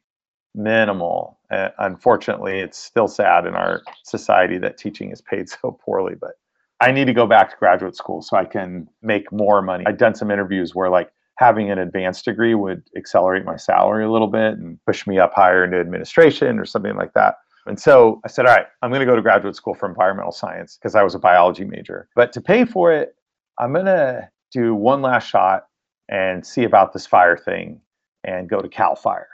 [0.54, 1.38] minimal.
[1.50, 6.32] Uh, unfortunately, it's still sad in our society that teaching is paid so poorly, but
[6.80, 9.84] I need to go back to graduate school so I can make more money.
[9.86, 14.10] I've done some interviews where like having an advanced degree would accelerate my salary a
[14.10, 17.36] little bit and push me up higher into administration or something like that.
[17.70, 20.32] And so I said, all right, I'm going to go to graduate school for environmental
[20.32, 22.08] science because I was a biology major.
[22.16, 23.14] But to pay for it,
[23.60, 25.66] I'm going to do one last shot
[26.08, 27.80] and see about this fire thing
[28.24, 29.28] and go to Cal Fire.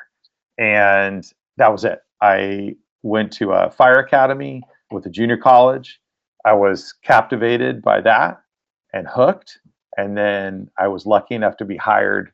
[0.59, 1.25] And
[1.57, 2.01] that was it.
[2.20, 5.99] I went to a fire academy with a junior college.
[6.44, 8.42] I was captivated by that
[8.92, 9.61] and hooked.
[9.96, 12.33] And then I was lucky enough to be hired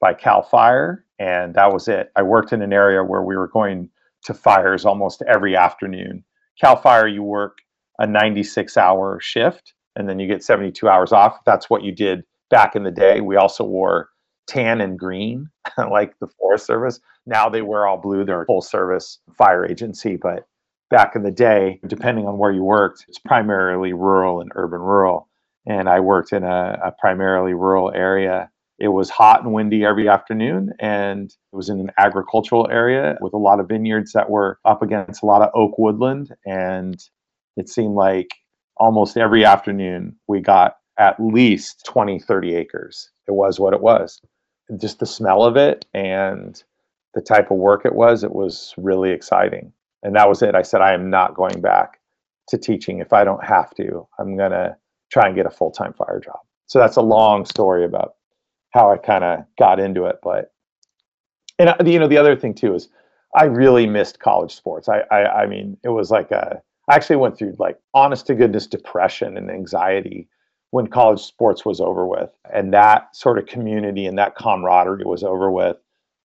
[0.00, 1.04] by Cal Fire.
[1.20, 2.10] And that was it.
[2.16, 3.90] I worked in an area where we were going
[4.24, 6.24] to fires almost every afternoon.
[6.60, 7.58] Cal Fire, you work
[7.98, 11.38] a 96 hour shift and then you get 72 hours off.
[11.44, 13.20] That's what you did back in the day.
[13.20, 14.08] We also wore
[14.46, 17.00] tan and green, like the Forest Service.
[17.26, 18.24] Now they wear all blue.
[18.24, 20.16] They're a full service fire agency.
[20.16, 20.46] But
[20.90, 25.28] back in the day, depending on where you worked, it's primarily rural and urban rural.
[25.66, 28.50] And I worked in a, a primarily rural area.
[28.78, 33.32] It was hot and windy every afternoon, and it was in an agricultural area with
[33.32, 36.34] a lot of vineyards that were up against a lot of oak woodland.
[36.44, 37.00] And
[37.56, 38.30] it seemed like
[38.76, 43.10] almost every afternoon we got at least 20, 30 acres.
[43.28, 44.20] It was what it was.
[44.76, 46.62] Just the smell of it and
[47.14, 49.72] the type of work it was, it was really exciting.
[50.02, 50.54] And that was it.
[50.54, 52.00] I said, I am not going back
[52.48, 54.06] to teaching if I don't have to.
[54.18, 54.76] I'm going to
[55.10, 56.40] try and get a full time fire job.
[56.66, 58.14] So that's a long story about
[58.74, 60.16] how I kind of got into it.
[60.22, 60.52] But,
[61.60, 62.88] and you know, the other thing too is
[63.34, 64.88] I really missed college sports.
[64.88, 68.34] I, I, I mean, it was like a, I actually went through like honest to
[68.34, 70.28] goodness depression and anxiety
[70.70, 75.22] when college sports was over with and that sort of community and that camaraderie was
[75.22, 75.76] over with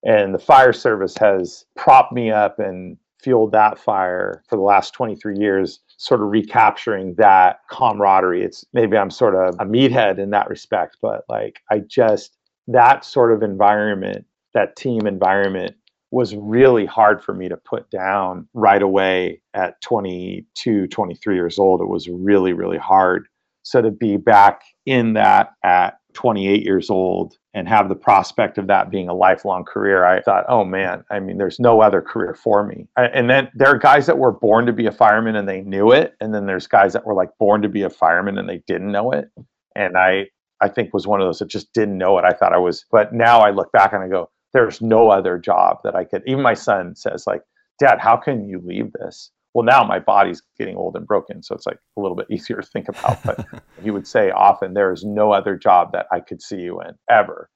[0.04, 4.94] and the fire service has propped me up and fueled that fire for the last
[4.96, 10.32] 23 years sort of recapturing that camaraderie it's maybe i'm sort of a meathead in
[10.32, 12.39] that respect but like i just
[12.72, 15.76] that sort of environment that team environment
[16.12, 21.82] was really hard for me to put down right away at 22 23 years old
[21.82, 23.28] it was really really hard
[23.64, 28.68] so to be back in that at 28 years old and have the prospect of
[28.68, 32.34] that being a lifelong career, I thought, oh man, I mean, there's no other career
[32.34, 32.88] for me.
[32.96, 35.92] And then there are guys that were born to be a fireman and they knew
[35.92, 36.16] it.
[36.20, 38.92] And then there's guys that were like born to be a fireman and they didn't
[38.92, 39.30] know it.
[39.76, 40.28] And I,
[40.62, 42.26] I think was one of those that just didn't know it.
[42.26, 45.38] I thought I was, but now I look back and I go, there's no other
[45.38, 46.24] job that I could.
[46.26, 47.42] Even my son says, like,
[47.80, 49.32] Dad, how can you leave this?
[49.54, 52.58] well now my body's getting old and broken so it's like a little bit easier
[52.58, 53.46] to think about but
[53.84, 56.92] he would say often there is no other job that i could see you in
[57.10, 57.50] ever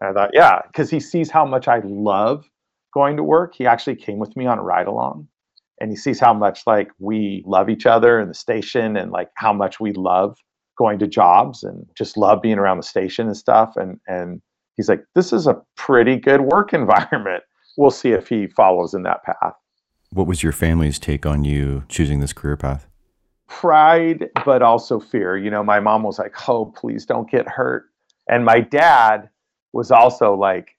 [0.00, 2.44] and i thought yeah because he sees how much i love
[2.94, 5.26] going to work he actually came with me on a ride along
[5.80, 9.28] and he sees how much like we love each other in the station and like
[9.36, 10.36] how much we love
[10.76, 14.40] going to jobs and just love being around the station and stuff and and
[14.76, 17.42] he's like this is a pretty good work environment
[17.76, 19.54] we'll see if he follows in that path
[20.12, 22.86] what was your family's take on you choosing this career path?
[23.48, 25.38] Pride, but also fear.
[25.38, 27.86] You know, my mom was like, oh, please don't get hurt.
[28.28, 29.30] And my dad
[29.72, 30.76] was also like,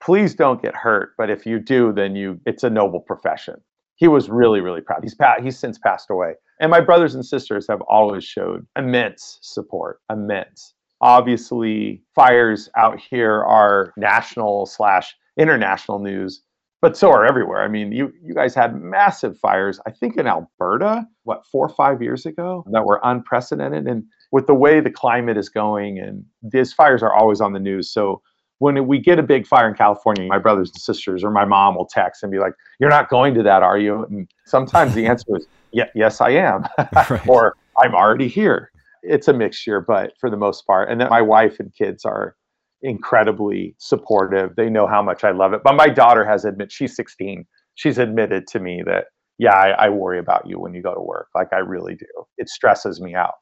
[0.00, 1.14] please don't get hurt.
[1.18, 3.56] But if you do, then you, it's a noble profession.
[3.96, 5.02] He was really, really proud.
[5.02, 6.34] He's, pa- he's since passed away.
[6.60, 10.74] And my brothers and sisters have always showed immense support, immense.
[11.00, 16.42] Obviously, fires out here are national slash international news
[16.82, 17.62] but so are everywhere.
[17.62, 19.80] I mean, you you guys had massive fires.
[19.86, 23.86] I think in Alberta, what four or five years ago, that were unprecedented.
[23.86, 27.60] And with the way the climate is going, and these fires are always on the
[27.60, 27.90] news.
[27.92, 28.22] So
[28.58, 31.74] when we get a big fire in California, my brothers and sisters or my mom
[31.74, 35.06] will text and be like, "You're not going to that, are you?" And sometimes the
[35.06, 36.66] answer is, "Yeah, yes, I am,"
[37.28, 38.70] or "I'm already here."
[39.02, 42.34] It's a mixture, but for the most part, and then my wife and kids are
[42.82, 44.54] incredibly supportive.
[44.56, 45.62] They know how much I love it.
[45.64, 47.44] But my daughter has admitted, she's 16.
[47.74, 49.06] She's admitted to me that,
[49.38, 51.28] yeah, I, I, worry about you when you go to work.
[51.34, 52.06] Like I really do.
[52.38, 53.34] It stresses me out.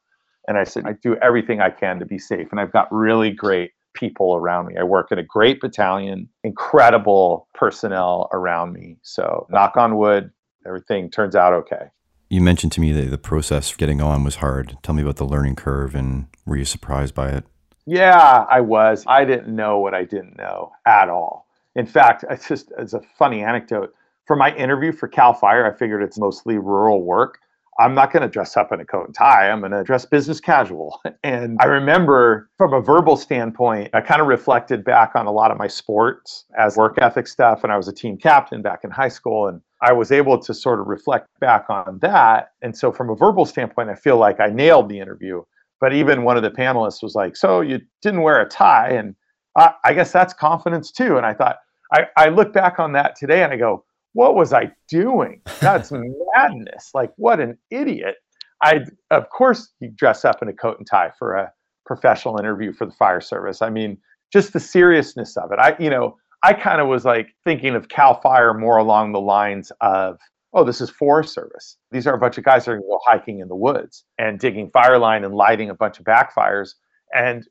[0.49, 2.49] And I said, I do everything I can to be safe.
[2.51, 4.77] And I've got really great people around me.
[4.79, 8.99] I work in a great battalion, incredible personnel around me.
[9.03, 10.31] So, knock on wood,
[10.67, 11.87] everything turns out okay.
[12.29, 14.77] You mentioned to me that the process of getting on was hard.
[14.83, 17.45] Tell me about the learning curve and were you surprised by it?
[17.87, 19.05] Yeah, I was.
[19.07, 21.47] I didn't know what I didn't know at all.
[21.75, 23.95] In fact, it's just as a funny anecdote.
[24.27, 27.41] For my interview for Cal Fire, I figured it's mostly rural work.
[27.79, 29.51] I'm not going to dress up in a coat and tie.
[29.51, 31.01] I'm going to dress business casual.
[31.25, 35.51] And I remember from a verbal standpoint, I kind of reflected back on a lot
[35.51, 37.65] of my sports as work ethic stuff.
[37.65, 39.49] And I was a team captain back in high school.
[39.49, 42.51] And I was able to sort of reflect back on that.
[42.61, 45.43] And so, from a verbal standpoint, I feel like I nailed the interview.
[45.81, 48.91] But even one of the panelists was like, So you didn't wear a tie?
[48.91, 49.15] And
[49.57, 51.17] I, I guess that's confidence too.
[51.17, 51.57] And I thought,
[51.93, 55.43] I, I look back on that today and I go, what was I doing?
[55.61, 56.91] That's madness.
[56.95, 58.17] Like, what an idiot.
[58.63, 61.53] I, of course, you dress up in a coat and tie for a
[61.85, 63.61] professional interview for the fire service.
[63.61, 63.99] I mean,
[64.33, 65.59] just the seriousness of it.
[65.59, 69.21] I, you know, I kind of was like thinking of Cal Fire more along the
[69.21, 70.19] lines of,
[70.53, 71.77] oh, this is Forest Service.
[71.91, 74.05] These are a bunch of guys that are going to go hiking in the woods
[74.19, 76.75] and digging fire line and lighting a bunch of backfires.
[77.15, 77.47] And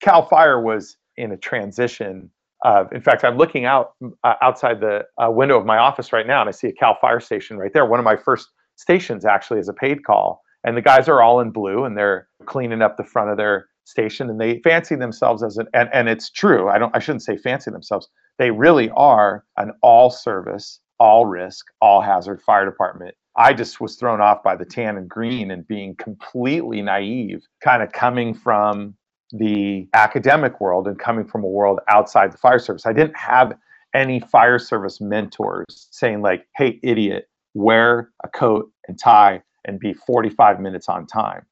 [0.00, 2.30] Cal Fire was in a transition
[2.64, 3.94] uh, in fact, I'm looking out
[4.24, 6.96] uh, outside the uh, window of my office right now, and I see a Cal
[7.00, 7.84] Fire station right there.
[7.84, 11.40] One of my first stations actually is a paid call, and the guys are all
[11.40, 15.42] in blue, and they're cleaning up the front of their station, and they fancy themselves
[15.42, 16.68] as an and, and it's true.
[16.68, 18.08] I don't I shouldn't say fancy themselves.
[18.38, 23.14] They really are an all service, all risk, all hazard fire department.
[23.36, 27.82] I just was thrown off by the tan and green and being completely naive, kind
[27.82, 28.94] of coming from
[29.32, 32.86] the academic world and coming from a world outside the fire service.
[32.86, 33.56] I didn't have
[33.94, 39.92] any fire service mentors saying like, "Hey, idiot, wear a coat and tie and be
[39.92, 41.46] 45 minutes on time."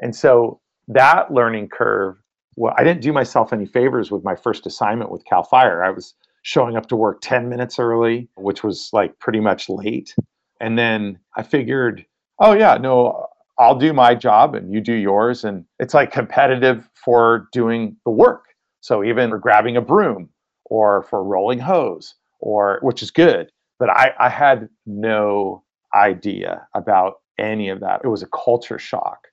[0.00, 2.16] And so that learning curve,
[2.56, 5.84] well, I didn't do myself any favors with my first assignment with Cal Fire.
[5.84, 10.14] I was showing up to work 10 minutes early, which was like pretty much late.
[10.60, 12.06] And then I figured,
[12.38, 13.26] oh yeah, no,
[13.58, 15.44] I'll do my job and you do yours.
[15.44, 18.44] And it's like competitive for doing the work.
[18.80, 20.28] So even for grabbing a broom
[20.66, 23.50] or for rolling hose, or which is good.
[23.78, 25.64] But I, I had no
[25.94, 28.00] idea about any of that.
[28.04, 29.28] It was a culture shock.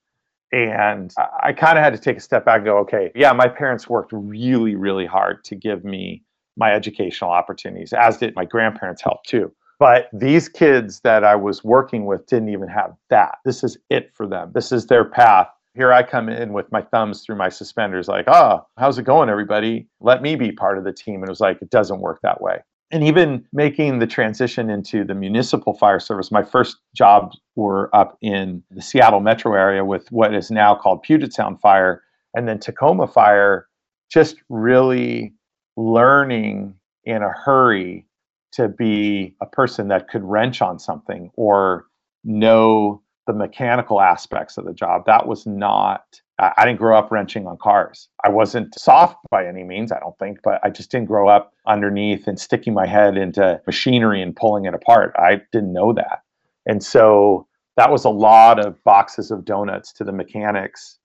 [0.52, 3.34] And I, I kind of had to take a step back and go, okay, yeah,
[3.34, 6.24] my parents worked really, really hard to give me
[6.56, 9.52] my educational opportunities, as did my grandparents help too.
[9.80, 13.40] But these kids that I was working with didn't even have that.
[13.46, 14.52] This is it for them.
[14.54, 15.48] This is their path.
[15.76, 19.30] Here I come in with my thumbs through my suspenders, like, oh, how's it going,
[19.30, 19.88] everybody?
[20.00, 21.16] Let me be part of the team.
[21.16, 22.60] And it was like, it doesn't work that way.
[22.92, 28.20] And even making the transition into the municipal fire service, my first jobs were up
[28.22, 32.04] in the Seattle metro area with what is now called Puget Sound Fire
[32.36, 33.68] and then Tacoma Fire,
[34.12, 35.34] just really
[35.76, 38.06] learning in a hurry
[38.54, 41.86] to be a person that could wrench on something or
[42.24, 45.04] know the mechanical aspects of the job.
[45.06, 46.04] That was not,
[46.40, 48.10] I didn't grow up wrenching on cars.
[48.24, 51.54] I wasn't soft by any means, I don't think, but I just didn't grow up
[51.66, 55.14] underneath and sticking my head into machinery and pulling it apart.
[55.18, 56.22] I didn't know that.
[56.66, 61.00] And so that was a lot of boxes of donuts to the mechanics.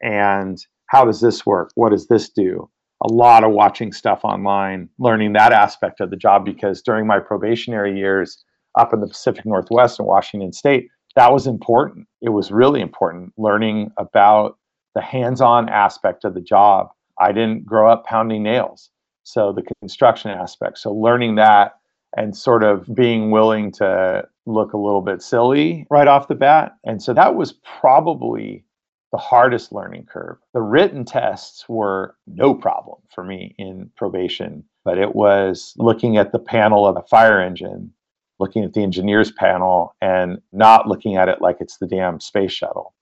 [0.00, 1.70] And how does this work?
[1.74, 2.70] What does this do?
[3.04, 7.18] A lot of watching stuff online, learning that aspect of the job because during my
[7.18, 8.42] probationary years
[8.76, 12.08] up in the Pacific Northwest and Washington State, that was important.
[12.22, 14.58] It was really important learning about
[14.94, 16.88] the hands on aspect of the job.
[17.20, 18.90] I didn't grow up pounding nails.
[19.22, 20.78] So the construction aspect.
[20.78, 21.74] So learning that
[22.16, 26.72] and sort of being willing to look a little bit silly right off the bat.
[26.84, 28.64] And so that was probably
[29.14, 30.38] the hardest learning curve.
[30.54, 36.32] The written tests were no problem for me in probation, but it was looking at
[36.32, 37.92] the panel of a fire engine,
[38.40, 42.50] looking at the engineer's panel, and not looking at it like it's the damn space
[42.50, 42.92] shuttle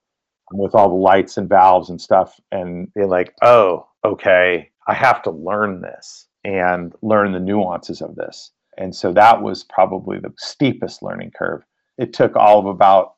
[0.53, 2.39] with all the lights and valves and stuff.
[2.51, 8.17] And being like, oh, okay, I have to learn this and learn the nuances of
[8.17, 8.51] this.
[8.77, 11.63] And so that was probably the steepest learning curve.
[11.97, 13.15] It took all of about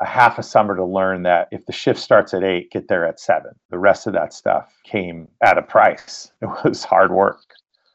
[0.00, 3.04] a half a summer to learn that if the shift starts at eight, get there
[3.04, 3.52] at seven.
[3.70, 6.32] The rest of that stuff came at a price.
[6.42, 7.40] It was hard work,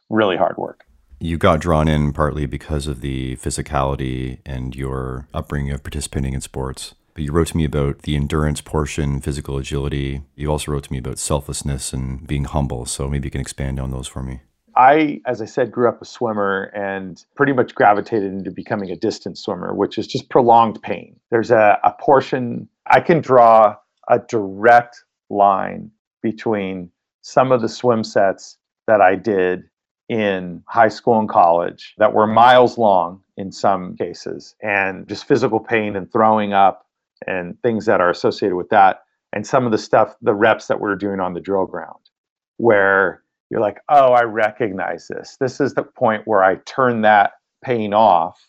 [0.10, 0.86] really hard work.
[1.20, 6.42] You got drawn in partly because of the physicality and your upbringing of participating in
[6.42, 6.96] sports.
[7.14, 10.24] But you wrote to me about the endurance portion, physical agility.
[10.36, 12.86] You also wrote to me about selflessness and being humble.
[12.86, 14.42] So maybe you can expand on those for me.
[14.76, 18.96] I, as I said, grew up a swimmer and pretty much gravitated into becoming a
[18.96, 21.20] distance swimmer, which is just prolonged pain.
[21.32, 23.76] There's a, a portion, I can draw
[24.10, 26.90] a direct line between
[27.22, 28.58] some of the swim sets
[28.88, 29.64] that I did
[30.10, 35.60] in high school and college that were miles long in some cases, and just physical
[35.60, 36.86] pain and throwing up
[37.26, 40.82] and things that are associated with that, and some of the stuff, the reps that
[40.82, 42.10] we are doing on the drill ground,
[42.58, 43.23] where
[43.54, 45.38] you're like, oh, I recognize this.
[45.40, 47.34] This is the point where I turn that
[47.64, 48.44] pain off.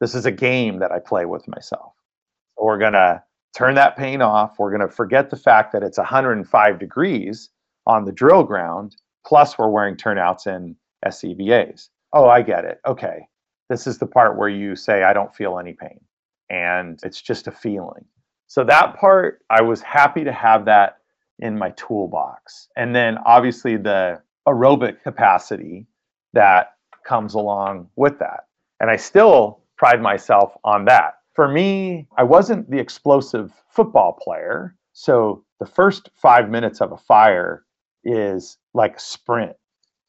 [0.00, 1.92] This is a game that I play with myself.
[2.56, 3.22] We're going to
[3.54, 4.58] turn that pain off.
[4.58, 7.50] We're going to forget the fact that it's 105 degrees
[7.86, 8.96] on the drill ground,
[9.26, 11.90] plus we're wearing turnouts and SCBAs.
[12.14, 12.80] Oh, I get it.
[12.86, 13.28] Okay.
[13.68, 16.00] This is the part where you say, I don't feel any pain.
[16.48, 18.06] And it's just a feeling.
[18.46, 21.00] So that part, I was happy to have that
[21.38, 22.68] in my toolbox.
[22.76, 25.86] And then obviously the aerobic capacity
[26.32, 26.74] that
[27.04, 28.44] comes along with that.
[28.80, 31.14] And I still pride myself on that.
[31.34, 34.76] For me, I wasn't the explosive football player.
[34.92, 37.64] So the first five minutes of a fire
[38.04, 39.56] is like a sprint.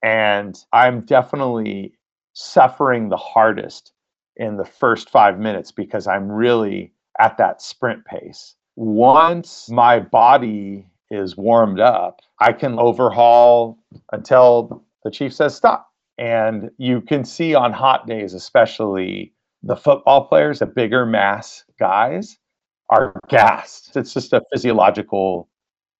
[0.03, 1.93] And I'm definitely
[2.33, 3.91] suffering the hardest
[4.37, 8.55] in the first five minutes because I'm really at that sprint pace.
[8.75, 13.77] Once my body is warmed up, I can overhaul
[14.11, 15.87] until the chief says stop.
[16.17, 19.33] And you can see on hot days, especially
[19.63, 22.37] the football players, the bigger mass guys,
[22.89, 23.95] are gassed.
[23.95, 25.49] It's just a physiological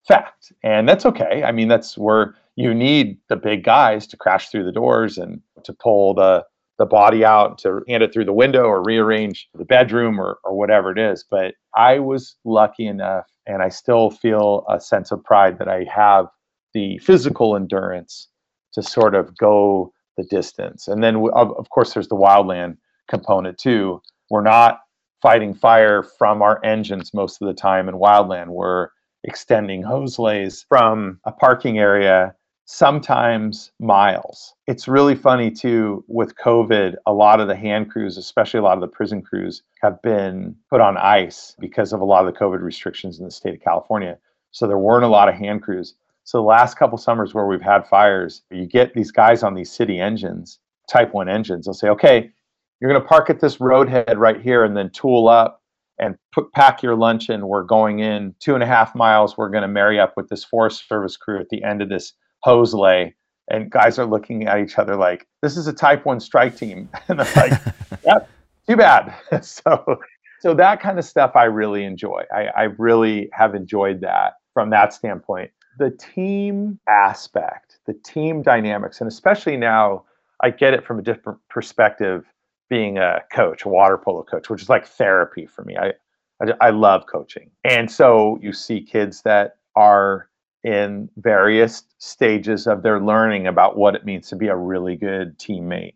[0.08, 0.52] fact.
[0.64, 1.44] And that's okay.
[1.44, 5.42] I mean, that's where you need the big guys to crash through the doors and
[5.64, 6.46] to pull the
[6.80, 10.58] the body out to hand it through the window or rearrange the bedroom or, or
[10.58, 11.26] whatever it is.
[11.30, 15.86] But I was lucky enough and I still feel a sense of pride that I
[15.94, 16.28] have
[16.74, 18.30] the physical endurance
[18.74, 20.88] to sort of go the distance.
[20.88, 22.78] And then, of, of course, there's the wildland
[23.10, 24.02] component too.
[24.30, 24.80] We're not
[25.22, 28.48] fighting fire from our engines most of the time in wildland.
[28.48, 28.90] We're
[29.26, 32.36] extending hose lays from a parking area
[32.72, 34.54] sometimes miles.
[34.68, 38.78] It's really funny too with COVID, a lot of the hand crews, especially a lot
[38.78, 42.40] of the prison crews, have been put on ice because of a lot of the
[42.40, 44.20] COVID restrictions in the state of California.
[44.52, 45.96] So there weren't a lot of hand crews.
[46.26, 49.72] So the last couple summers where we've had fires, you get these guys on these
[49.72, 51.66] city engines, type 1 engines.
[51.66, 52.30] They'll say, okay,
[52.80, 55.64] you're going to park at this roadhead right here and then tool up
[55.98, 57.48] and put, pack your lunch in.
[57.48, 59.40] We're going in two and a half miles.
[59.40, 62.14] We're going to marry up with this Forest Service crew at the end of this
[62.42, 63.16] hose lay
[63.50, 66.90] and guys are looking at each other like this is a type 1 strike team.
[67.08, 67.60] And they're like
[68.06, 68.30] yep
[68.68, 69.14] too bad.
[69.44, 70.00] So
[70.42, 72.24] so that kind of stuff i really enjoy.
[72.34, 75.52] I, I really have enjoyed that from that standpoint.
[75.78, 80.04] The team aspect the team dynamics and especially now
[80.42, 82.26] i get it from a different perspective
[82.70, 85.76] being a coach a water polo coach which is like therapy for me.
[85.78, 85.94] I
[86.42, 87.52] I, I love coaching.
[87.64, 90.30] And so you see kids that are
[90.64, 95.38] in various stages of their learning about what it means to be a really good
[95.40, 95.96] teammate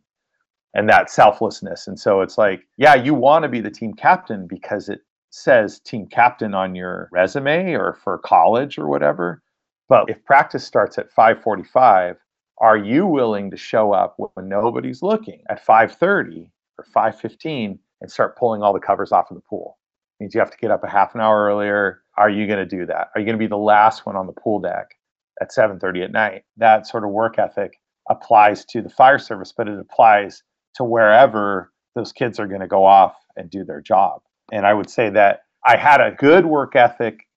[0.73, 1.87] and that selflessness.
[1.87, 5.79] And so it's like, yeah, you want to be the team captain because it says
[5.79, 9.41] team captain on your resume or for college or whatever.
[9.89, 12.17] But if practice starts at 5:45,
[12.59, 18.37] are you willing to show up when nobody's looking at 5:30 or 5:15 and start
[18.37, 19.77] pulling all the covers off of the pool?
[20.23, 22.65] Means you have to get up a half an hour earlier, are you going to
[22.65, 23.09] do that?
[23.13, 24.97] Are you going to be the last one on the pool deck
[25.41, 26.43] at 7:30 at night?
[26.55, 30.41] That sort of work ethic applies to the fire service, but it applies
[30.75, 34.21] to wherever those kids are going to go off and do their job.
[34.49, 37.27] And I would say that I had a good work ethic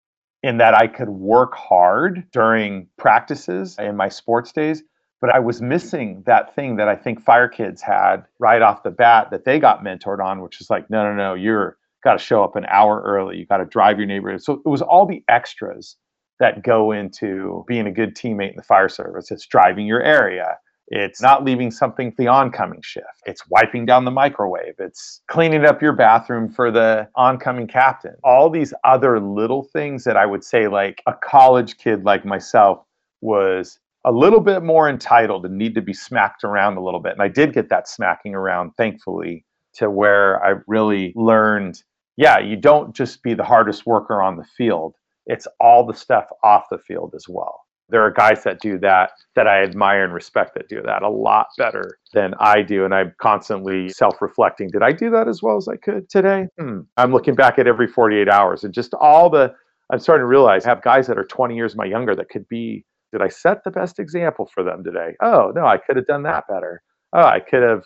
[0.44, 4.84] in that I could work hard during practices in my sports days,
[5.20, 8.92] but I was missing that thing that I think fire kids had right off the
[8.92, 12.24] bat that they got mentored on, which is like, no, no, no, you're got to
[12.24, 13.36] show up an hour early.
[13.36, 14.42] You got to drive your neighborhood.
[14.42, 15.96] So it was all the extras
[16.38, 19.30] that go into being a good teammate in the fire service.
[19.30, 20.56] It's driving your area.
[20.88, 23.06] It's not leaving something for the oncoming shift.
[23.26, 24.74] It's wiping down the microwave.
[24.78, 28.14] It's cleaning up your bathroom for the oncoming captain.
[28.22, 32.84] All these other little things that I would say, like a college kid like myself,
[33.20, 37.14] was a little bit more entitled and need to be smacked around a little bit.
[37.14, 39.44] And I did get that smacking around, thankfully,
[39.74, 41.82] to where I really learned
[42.16, 44.94] yeah, you don't just be the hardest worker on the field,
[45.26, 47.62] it's all the stuff off the field as well.
[47.88, 51.08] There are guys that do that that I admire and respect that do that a
[51.08, 52.84] lot better than I do.
[52.84, 54.68] And I'm constantly self reflecting.
[54.70, 56.48] Did I do that as well as I could today?
[56.58, 56.80] Hmm.
[56.96, 59.54] I'm looking back at every 48 hours and just all the,
[59.92, 62.48] I'm starting to realize I have guys that are 20 years my younger that could
[62.48, 65.14] be, did I set the best example for them today?
[65.22, 66.82] Oh, no, I could have done that better.
[67.12, 67.84] Oh, I could have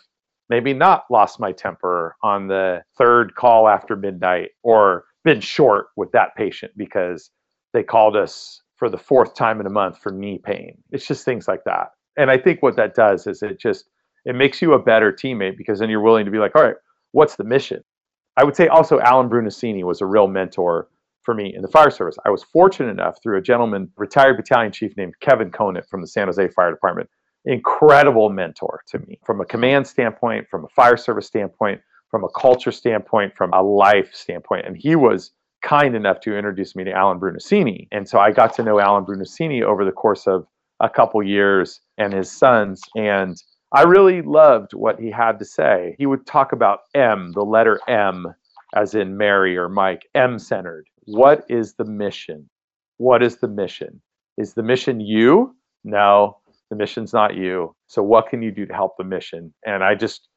[0.51, 6.11] maybe not lost my temper on the third call after midnight or been short with
[6.11, 7.31] that patient because
[7.71, 10.77] they called us for the fourth time in a month for knee pain.
[10.91, 11.91] It's just things like that.
[12.17, 13.85] And I think what that does is it just
[14.25, 16.75] it makes you a better teammate because then you're willing to be like, all right,
[17.13, 17.81] what's the mission?
[18.35, 20.89] I would say also Alan Brunacini was a real mentor
[21.23, 22.17] for me in the fire service.
[22.25, 26.07] I was fortunate enough through a gentleman, retired battalion chief named Kevin Conant from the
[26.07, 27.09] San Jose Fire Department,
[27.45, 32.29] incredible mentor to me from a command standpoint, from a fire service standpoint, from a
[32.29, 34.65] culture standpoint, from a life standpoint.
[34.65, 35.31] And he was
[35.61, 37.87] kind enough to introduce me to Alan Brunacini.
[37.91, 40.45] And so I got to know Alan Brunacini over the course of
[40.79, 42.81] a couple years and his sons.
[42.95, 43.37] And
[43.71, 45.95] I really loved what he had to say.
[45.97, 48.25] He would talk about M, the letter M,
[48.75, 50.87] as in Mary or Mike, M centered.
[51.05, 52.49] What is the mission?
[52.97, 54.01] What is the mission?
[54.37, 55.55] Is the mission you?
[55.83, 56.37] No,
[56.71, 57.75] the mission's not you.
[57.85, 59.53] So what can you do to help the mission?
[59.67, 60.29] And I just,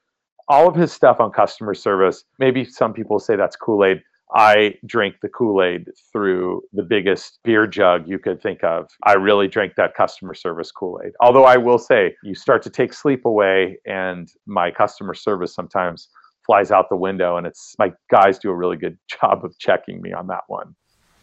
[0.48, 4.02] all of his stuff on customer service, maybe some people say that's Kool Aid.
[4.34, 8.88] I drank the Kool Aid through the biggest beer jug you could think of.
[9.04, 11.12] I really drank that customer service Kool Aid.
[11.20, 16.08] Although I will say, you start to take sleep away, and my customer service sometimes
[16.44, 20.02] flies out the window, and it's my guys do a really good job of checking
[20.02, 20.74] me on that one.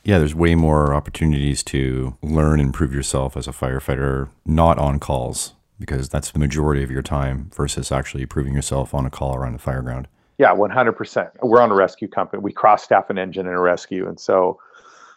[0.04, 5.00] Yeah, there's way more opportunities to learn and improve yourself as a firefighter, not on
[5.00, 9.36] calls, because that's the majority of your time versus actually proving yourself on a call
[9.36, 10.08] around the fire ground.
[10.40, 11.30] Yeah, 100%.
[11.44, 12.42] We're on a rescue company.
[12.42, 14.08] We cross staff an engine in a rescue.
[14.08, 14.60] And so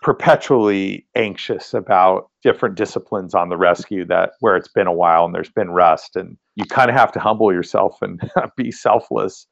[0.03, 5.35] perpetually anxious about different disciplines on the rescue that where it's been a while and
[5.35, 8.21] there's been rust and you kind of have to humble yourself and
[8.57, 9.47] be selfless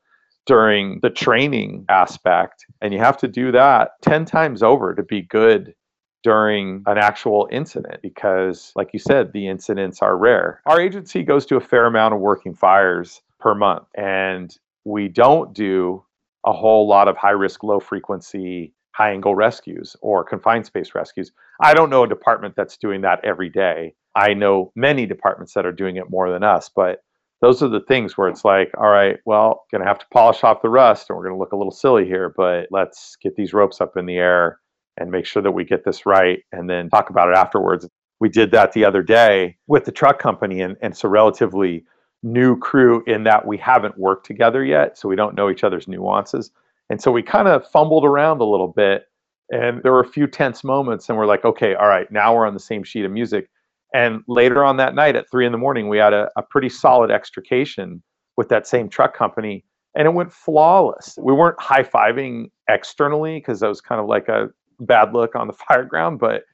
[0.47, 5.22] during the training aspect and you have to do that 10 times over to be
[5.22, 5.74] good
[6.22, 11.47] during an actual incident because like you said the incidents are rare our agency goes
[11.47, 16.05] to a fair amount of working fires per month and we don't do
[16.47, 21.32] a whole lot of high risk, low frequency, high angle rescues or confined space rescues.
[21.61, 23.95] I don't know a department that's doing that every day.
[24.14, 27.03] I know many departments that are doing it more than us, but
[27.43, 30.62] those are the things where it's like, all right, well, to have to polish off
[30.62, 33.80] the rust and we're to look a little silly here, but let's get these ropes
[33.80, 34.61] up in the air
[34.97, 37.88] and make sure that we get this right and then talk about it afterwards.
[38.20, 41.84] We did that the other day with the truck company, and, and it's a relatively
[42.22, 45.88] new crew in that we haven't worked together yet, so we don't know each other's
[45.88, 46.53] nuances.
[46.90, 49.07] And so we kind of fumbled around a little bit,
[49.51, 52.47] and there were a few tense moments, and we're like, okay, all right, now we're
[52.47, 53.49] on the same sheet of music.
[53.95, 56.68] And later on that night at three in the morning, we had a, a pretty
[56.68, 58.03] solid extrication
[58.36, 59.64] with that same truck company,
[59.95, 61.18] and it went flawless.
[61.20, 64.49] We weren't high fiving externally because that was kind of like a
[64.80, 66.45] bad look on the fire ground, but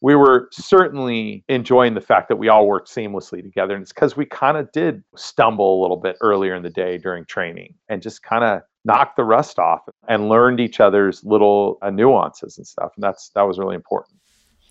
[0.00, 3.74] we were certainly enjoying the fact that we all worked seamlessly together.
[3.74, 6.98] And it's because we kind of did stumble a little bit earlier in the day
[6.98, 11.78] during training and just kind of knocked the rust off and learned each other's little
[11.82, 12.92] uh, nuances and stuff.
[12.96, 14.20] And that's that was really important.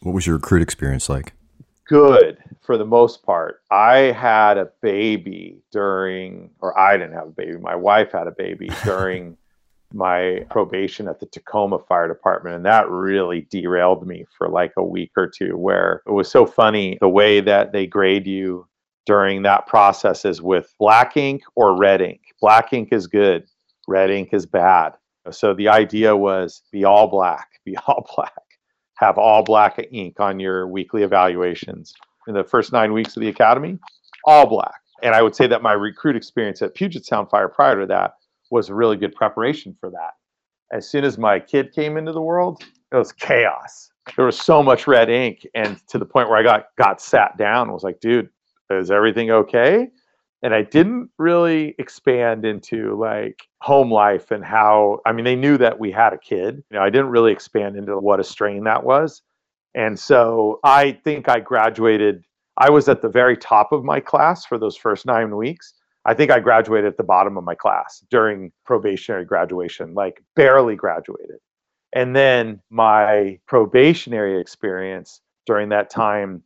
[0.02, 1.34] What was your recruit experience like?
[1.88, 3.62] Good for the most part.
[3.72, 7.58] I had a baby during, or I didn't have a baby.
[7.58, 9.38] My wife had a baby during
[9.94, 12.58] my probation at the Tacoma Fire Department.
[12.58, 16.46] And that really derailed me for like a week or two, where it was so
[16.46, 18.68] funny the way that they grade you
[19.06, 22.20] during that process is with black ink or red ink.
[22.42, 23.48] Black ink is good,
[23.88, 24.94] red ink is bad.
[25.32, 28.34] So the idea was be all black, be all black,
[28.98, 31.94] have all black ink on your weekly evaluations.
[32.28, 33.80] In the first nine weeks of the academy,
[34.26, 34.82] all black.
[35.04, 38.16] And I would say that my recruit experience at Puget Sound Fire prior to that
[38.50, 40.14] was a really good preparation for that.
[40.72, 43.92] As soon as my kid came into the world, it was chaos.
[44.16, 47.38] There was so much red ink, and to the point where I got got sat
[47.38, 48.30] down was like, "Dude,
[48.70, 49.90] is everything okay?"
[50.44, 55.00] And I didn't really expand into like home life and how.
[55.06, 56.64] I mean, they knew that we had a kid.
[56.70, 59.22] You know, I didn't really expand into what a strain that was,
[59.74, 62.24] and so I think I graduated.
[62.58, 65.74] I was at the very top of my class for those first nine weeks
[66.08, 70.78] I think I graduated at the bottom of my class during probationary graduation, like barely
[70.78, 71.40] graduated.
[71.94, 76.44] And then my probationary experience during that time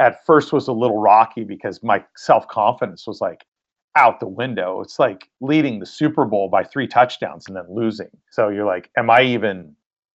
[0.00, 3.44] at first was a little rocky because my self confidence was like
[3.96, 4.80] out the window.
[4.80, 8.10] It's like leading the Super Bowl by three touchdowns and then losing.
[8.30, 9.74] So you're like, am I even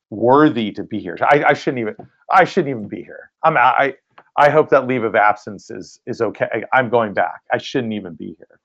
[0.10, 1.18] worthy to be here?
[1.22, 1.96] I, I shouldn't even.
[2.32, 3.32] I shouldn't even be here.
[3.44, 3.58] I'm.
[3.58, 3.96] I.
[4.38, 6.64] I hope that leave of absence is is okay.
[6.74, 7.42] I'm going back.
[7.52, 8.60] I shouldn't even be here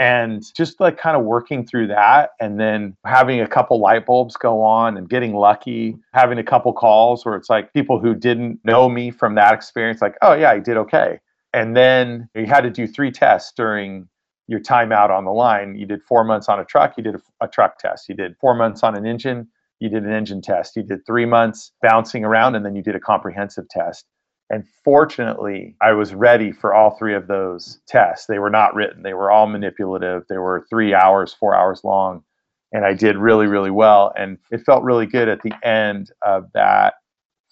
[0.00, 4.34] and just like kind of working through that and then having a couple light bulbs
[4.36, 8.58] go on and getting lucky having a couple calls where it's like people who didn't
[8.64, 11.20] know me from that experience like oh yeah i did okay.
[11.52, 14.08] And then you had to do three tests during
[14.46, 15.74] your time out on the line.
[15.74, 18.08] You did four months on a truck you did a, a truck test.
[18.08, 19.48] You did four months on an engine
[19.80, 22.94] you did an engine test, you did three months bouncing around, and then you did
[22.94, 24.04] a comprehensive test.
[24.50, 28.26] And fortunately, I was ready for all three of those tests.
[28.26, 30.24] They were not written, they were all manipulative.
[30.28, 32.24] They were three hours, four hours long.
[32.72, 34.12] And I did really, really well.
[34.16, 36.94] And it felt really good at the end of that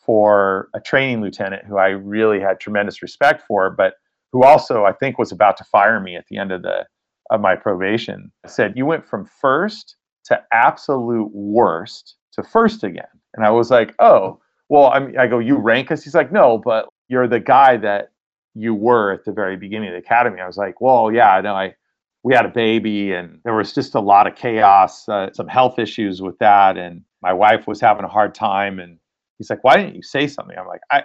[0.04, 3.94] for a training lieutenant who I really had tremendous respect for, but
[4.32, 6.86] who also I think was about to fire me at the end of the
[7.30, 8.32] of my probation.
[8.44, 9.96] I said, You went from first
[10.26, 13.04] to absolute worst to first again.
[13.34, 16.02] And I was like, Oh, well, I mean, I go, You rank us?
[16.04, 18.10] He's like, No, but you're the guy that
[18.54, 20.40] you were at the very beginning of the academy.
[20.40, 21.74] I was like, Well, yeah, I know I
[22.22, 25.78] we had a baby and there was just a lot of chaos, uh, some health
[25.78, 26.76] issues with that.
[26.76, 28.98] And my wife was having a hard time and
[29.38, 30.56] he's like, why didn't you say something?
[30.58, 31.04] I'm like, I,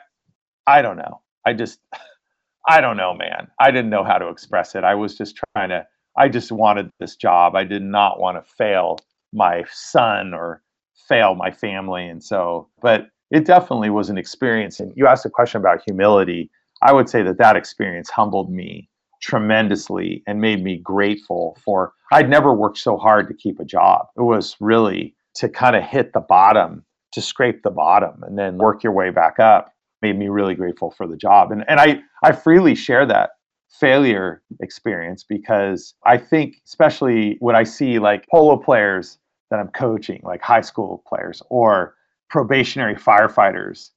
[0.67, 1.21] I don't know.
[1.45, 1.79] I just,
[2.67, 3.47] I don't know, man.
[3.59, 4.83] I didn't know how to express it.
[4.83, 5.85] I was just trying to,
[6.17, 7.55] I just wanted this job.
[7.55, 8.99] I did not want to fail
[9.33, 10.61] my son or
[11.07, 12.07] fail my family.
[12.07, 14.79] And so, but it definitely was an experience.
[14.79, 16.51] And you asked a question about humility.
[16.83, 18.89] I would say that that experience humbled me
[19.23, 24.05] tremendously and made me grateful for, I'd never worked so hard to keep a job.
[24.15, 28.57] It was really to kind of hit the bottom to scrape the bottom and then
[28.59, 29.73] work your way back up
[30.03, 31.51] made me really grateful for the job.
[31.51, 33.31] And, and I, I freely share that
[33.79, 39.17] failure experience because I think, especially when I see like polo players
[39.49, 41.95] that I'm coaching, like high school players or
[42.33, 43.91] probationary firefighters,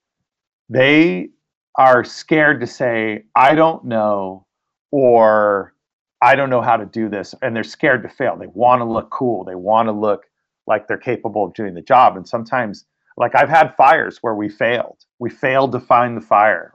[0.68, 1.30] they
[1.78, 4.44] are scared to say, I don't know,
[4.90, 5.72] or
[6.20, 7.34] I don't know how to do this.
[7.40, 8.36] And they're scared to fail.
[8.36, 9.42] They want to look cool.
[9.42, 10.26] They want to look
[10.66, 12.14] like they're capable of doing the job.
[12.14, 12.84] And sometimes
[13.16, 14.98] like I've had fires where we failed.
[15.18, 16.72] We failed to find the fire.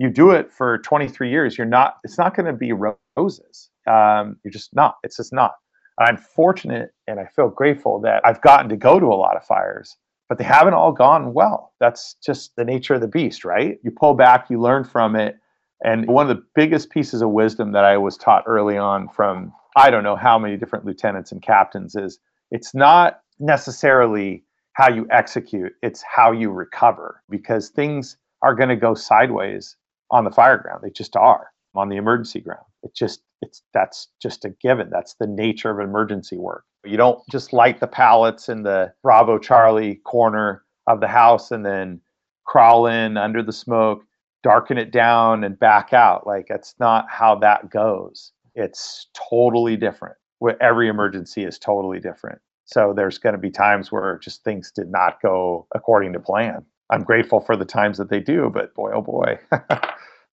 [0.00, 1.98] You do it for 23 years, you're not.
[2.02, 3.70] It's not going to be roses.
[3.86, 4.96] Um, you're just not.
[5.04, 5.52] It's just not.
[6.00, 9.44] I'm fortunate and I feel grateful that I've gotten to go to a lot of
[9.44, 9.96] fires,
[10.28, 11.72] but they haven't all gone well.
[11.80, 13.78] That's just the nature of the beast, right?
[13.82, 15.36] You pull back, you learn from it.
[15.84, 19.52] And one of the biggest pieces of wisdom that I was taught early on from
[19.76, 22.18] I don't know how many different lieutenants and captains is
[22.50, 24.44] it's not necessarily
[24.74, 29.76] how you execute, it's how you recover because things are going to go sideways
[30.10, 30.80] on the fire ground.
[30.82, 32.64] They just are on the emergency ground.
[32.82, 34.90] It just it's that's just a given.
[34.90, 36.64] That's the nature of emergency work.
[36.84, 41.64] You don't just light the pallets in the Bravo Charlie corner of the house and
[41.64, 42.00] then
[42.44, 44.02] crawl in under the smoke,
[44.42, 46.26] darken it down and back out.
[46.26, 48.32] Like that's not how that goes.
[48.54, 50.16] It's totally different.
[50.60, 52.38] Every emergency is totally different.
[52.66, 56.64] So there's going to be times where just things did not go according to plan.
[56.90, 59.38] I'm grateful for the times that they do, but boy, oh boy,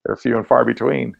[0.04, 1.14] they're few and far between.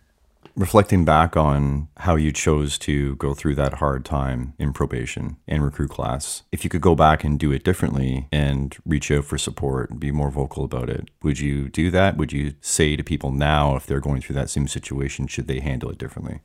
[0.54, 5.64] Reflecting back on how you chose to go through that hard time in probation and
[5.64, 9.38] recruit class, if you could go back and do it differently and reach out for
[9.38, 12.18] support and be more vocal about it, would you do that?
[12.18, 15.60] Would you say to people now, if they're going through that same situation, should they
[15.60, 16.40] handle it differently?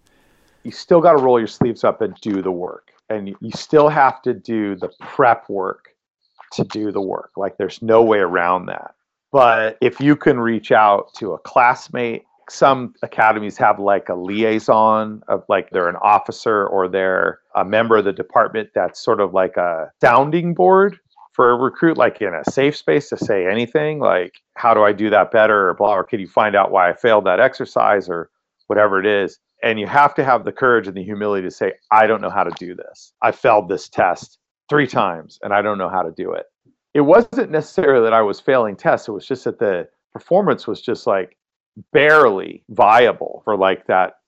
[0.63, 3.89] You still got to roll your sleeves up and do the work and you still
[3.89, 5.95] have to do the prep work
[6.53, 7.31] to do the work.
[7.37, 8.95] Like there's no way around that.
[9.31, 15.21] But if you can reach out to a classmate, some academies have like a liaison
[15.27, 19.33] of like they're an officer or they're a member of the department that's sort of
[19.33, 20.97] like a sounding board
[21.33, 24.91] for a recruit, like in a safe space to say anything, like how do I
[24.91, 28.09] do that better or blah, or can you find out why I failed that exercise
[28.09, 28.29] or
[28.67, 31.73] whatever it is and you have to have the courage and the humility to say,
[31.91, 33.13] I don't know how to do this.
[33.21, 34.37] I failed this test
[34.69, 36.45] three times and I don't know how to do it.
[36.93, 40.81] It wasn't necessarily that I was failing tests, it was just that the performance was
[40.81, 41.36] just like
[41.91, 44.19] barely viable for like that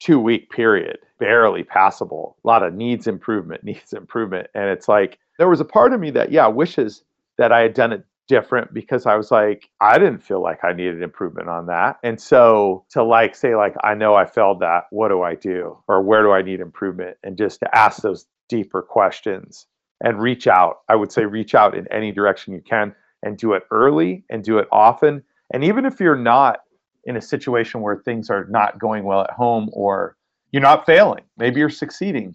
[0.00, 2.36] two week period, barely passable.
[2.44, 4.48] A lot of needs improvement, needs improvement.
[4.54, 7.02] And it's like, there was a part of me that, yeah, wishes
[7.38, 10.72] that I had done it different because I was like, I didn't feel like I
[10.72, 11.98] needed improvement on that.
[12.02, 15.76] And so to like say, like, I know I failed that, what do I do?
[15.88, 17.16] Or where do I need improvement?
[17.22, 19.66] And just to ask those deeper questions
[20.02, 20.80] and reach out.
[20.88, 24.42] I would say reach out in any direction you can and do it early and
[24.42, 25.22] do it often.
[25.52, 26.60] And even if you're not
[27.06, 30.16] in a situation where things are not going well at home or
[30.52, 32.34] you're not failing, maybe you're succeeding,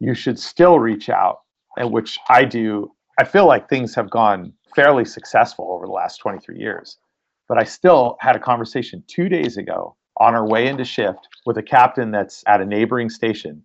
[0.00, 1.40] you should still reach out.
[1.76, 2.92] And which I do.
[3.18, 6.98] I feel like things have gone fairly successful over the last 23 years.
[7.48, 11.58] But I still had a conversation two days ago on our way into shift with
[11.58, 13.62] a captain that's at a neighboring station.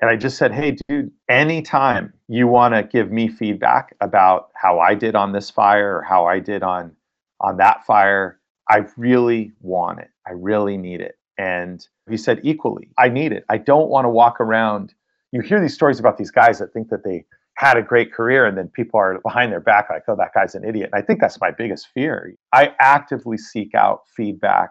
[0.00, 4.78] And I just said, hey, dude, anytime you want to give me feedback about how
[4.78, 6.94] I did on this fire or how I did on,
[7.40, 8.37] on that fire,
[8.68, 10.10] I really want it.
[10.26, 11.16] I really need it.
[11.38, 13.44] And he said, equally, I need it.
[13.48, 14.94] I don't want to walk around.
[15.32, 18.46] You hear these stories about these guys that think that they had a great career
[18.46, 20.90] and then people are behind their back like, oh, that guy's an idiot.
[20.92, 22.34] And I think that's my biggest fear.
[22.52, 24.70] I actively seek out feedback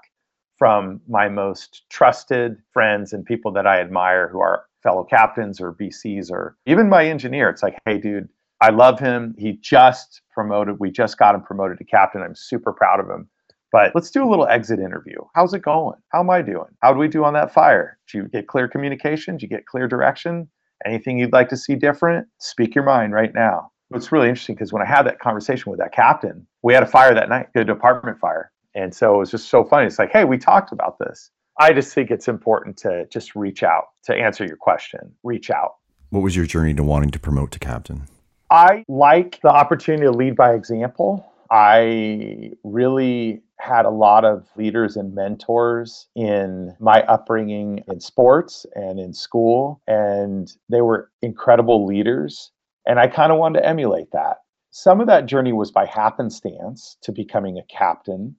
[0.57, 5.73] from my most trusted friends and people that I admire who are fellow captains or
[5.73, 7.49] BCs or even my engineer.
[7.49, 8.29] It's like, hey, dude,
[8.61, 9.35] I love him.
[9.37, 12.21] He just promoted, we just got him promoted to captain.
[12.21, 13.29] I'm super proud of him.
[13.71, 15.17] But let's do a little exit interview.
[15.35, 15.97] How's it going?
[16.09, 16.69] How am I doing?
[16.81, 17.97] How do we do on that fire?
[18.07, 19.35] Did you get clear communication?
[19.35, 20.47] Did you get clear direction?
[20.85, 22.27] Anything you'd like to see different?
[22.39, 23.71] Speak your mind right now.
[23.93, 26.87] It's really interesting because when I had that conversation with that captain, we had a
[26.87, 28.51] fire that night, a department fire.
[28.75, 29.87] And so it was just so funny.
[29.87, 31.31] It's like, hey, we talked about this.
[31.59, 35.13] I just think it's important to just reach out to answer your question.
[35.23, 35.75] Reach out.
[36.09, 38.03] What was your journey to wanting to promote to captain?
[38.51, 41.25] I like the opportunity to lead by example.
[41.51, 48.99] I really had a lot of leaders and mentors in my upbringing in sports and
[48.99, 52.51] in school, and they were incredible leaders.
[52.85, 54.37] And I kind of wanted to emulate that.
[54.71, 58.35] Some of that journey was by happenstance to becoming a captain,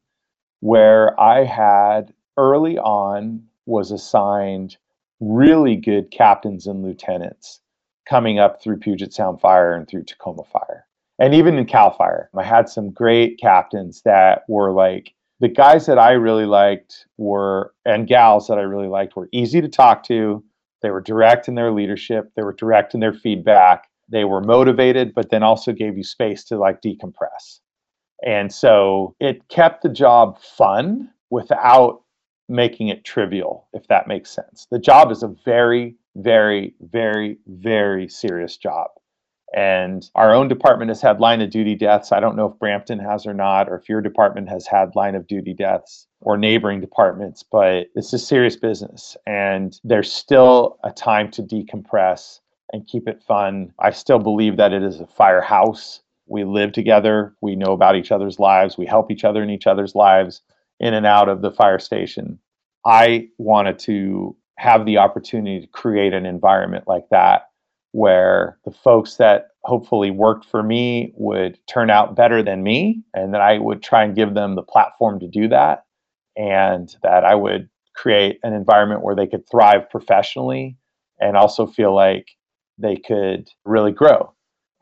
[0.60, 4.76] where I had early on was assigned
[5.20, 7.60] really good captains and lieutenants
[8.08, 10.87] coming up through Puget Sound Fire and through Tacoma Fire.
[11.18, 15.86] And even in Cal Fire, I had some great captains that were like the guys
[15.86, 20.02] that I really liked were, and gals that I really liked were easy to talk
[20.04, 20.44] to.
[20.82, 23.88] They were direct in their leadership, they were direct in their feedback.
[24.10, 27.60] They were motivated, but then also gave you space to like decompress.
[28.24, 32.02] And so it kept the job fun without
[32.48, 34.66] making it trivial, if that makes sense.
[34.70, 38.88] The job is a very, very, very, very serious job.
[39.54, 42.12] And our own department has had line of duty deaths.
[42.12, 45.14] I don't know if Brampton has or not, or if your department has had line
[45.14, 49.16] of duty deaths or neighboring departments, but it's a serious business.
[49.26, 52.40] And there's still a time to decompress
[52.72, 53.72] and keep it fun.
[53.78, 56.00] I still believe that it is a firehouse.
[56.26, 59.66] We live together, we know about each other's lives, we help each other in each
[59.66, 60.42] other's lives
[60.78, 62.38] in and out of the fire station.
[62.84, 67.47] I wanted to have the opportunity to create an environment like that
[67.98, 73.34] where the folks that hopefully worked for me would turn out better than me and
[73.34, 75.84] that I would try and give them the platform to do that
[76.36, 80.76] and that I would create an environment where they could thrive professionally
[81.20, 82.28] and also feel like
[82.78, 84.32] they could really grow.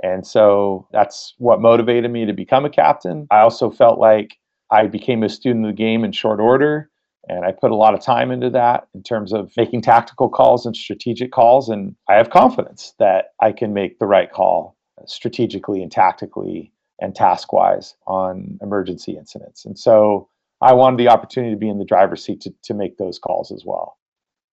[0.03, 3.27] And so that's what motivated me to become a captain.
[3.31, 4.37] I also felt like
[4.71, 6.91] I became a student of the game in short order
[7.29, 10.65] and I put a lot of time into that in terms of making tactical calls
[10.65, 11.69] and strategic calls.
[11.69, 17.15] And I have confidence that I can make the right call strategically and tactically and
[17.15, 19.65] task wise on emergency incidents.
[19.65, 20.29] And so
[20.63, 23.53] I wanted the opportunity to be in the driver's seat to, to make those calls
[23.53, 23.99] as well.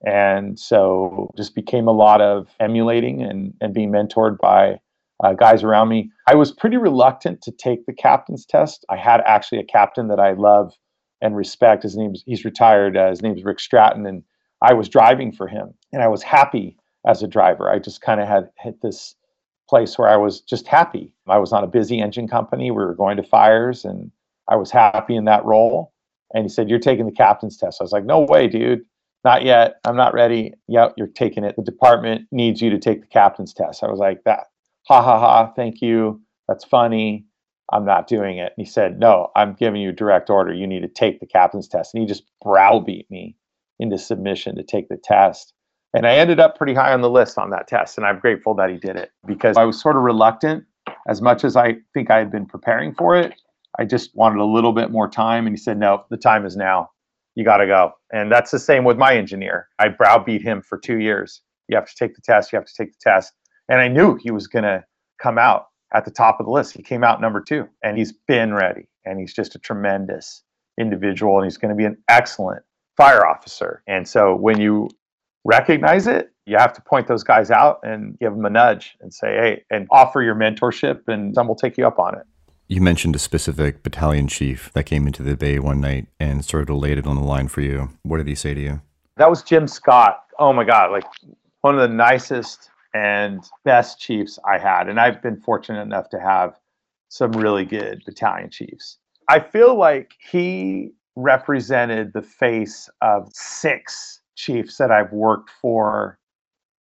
[0.06, 4.80] And so just became a lot of emulating and, and being mentored by
[5.24, 6.12] uh, guys around me.
[6.28, 8.84] I was pretty reluctant to take the captain's test.
[8.90, 10.74] I had actually a captain that I love
[11.24, 11.82] and respect.
[11.84, 12.96] His name's he's retired.
[12.96, 14.24] Uh, his name's Rick Stratton, and
[14.62, 17.70] I was driving for him, and I was happy as a driver.
[17.70, 19.16] I just kind of had hit this
[19.68, 21.12] place where I was just happy.
[21.28, 22.70] I was on a busy engine company.
[22.70, 24.12] We were going to fires, and
[24.50, 25.94] I was happy in that role.
[26.34, 28.86] And he said, "You're taking the captain's test." I was like, "No way, dude."
[29.24, 29.80] Not yet.
[29.86, 30.54] I'm not ready.
[30.68, 31.56] Yep, you're taking it.
[31.56, 33.82] The department needs you to take the captain's test.
[33.82, 34.48] I was like, that,
[34.86, 36.22] ha ha ha, thank you.
[36.48, 37.26] That's funny.
[37.72, 38.54] I'm not doing it.
[38.58, 40.54] And he said, No, I'm giving you a direct order.
[40.54, 41.94] You need to take the captain's test.
[41.94, 43.36] And he just browbeat me
[43.80, 45.54] into submission to take the test.
[45.96, 47.98] And I ended up pretty high on the list on that test.
[47.98, 50.66] And I'm grateful that he did it because I was sort of reluctant
[51.08, 53.34] as much as I think I had been preparing for it.
[53.80, 55.48] I just wanted a little bit more time.
[55.48, 56.90] And he said, No, the time is now.
[57.36, 57.94] You got to go.
[58.12, 59.68] And that's the same with my engineer.
[59.80, 61.42] I browbeat him for two years.
[61.68, 62.52] You have to take the test.
[62.52, 63.34] You have to take the test.
[63.70, 64.84] And I knew he was going to
[65.20, 66.74] come out at the top of the list.
[66.76, 70.44] He came out number two, and he's been ready, and he's just a tremendous
[70.80, 72.64] individual, and he's going to be an excellent
[72.98, 73.84] fire officer.
[73.88, 74.90] And so when you
[75.44, 79.14] recognize it, you have to point those guys out and give them a nudge and
[79.14, 82.26] say, hey, and offer your mentorship, and some will take you up on it.
[82.68, 86.70] You mentioned a specific battalion chief that came into the bay one night and sort
[86.70, 87.90] of laid it on the line for you.
[88.04, 88.82] What did he say to you?
[89.18, 90.24] That was Jim Scott.
[90.40, 91.04] Oh my God, like
[91.62, 94.88] one of the nicest and best chiefs I had.
[94.88, 96.60] And I've been fortunate enough to have
[97.10, 98.98] some really good battalion chiefs.
[99.30, 106.18] I feel like he represented the face of six chiefs that I've worked for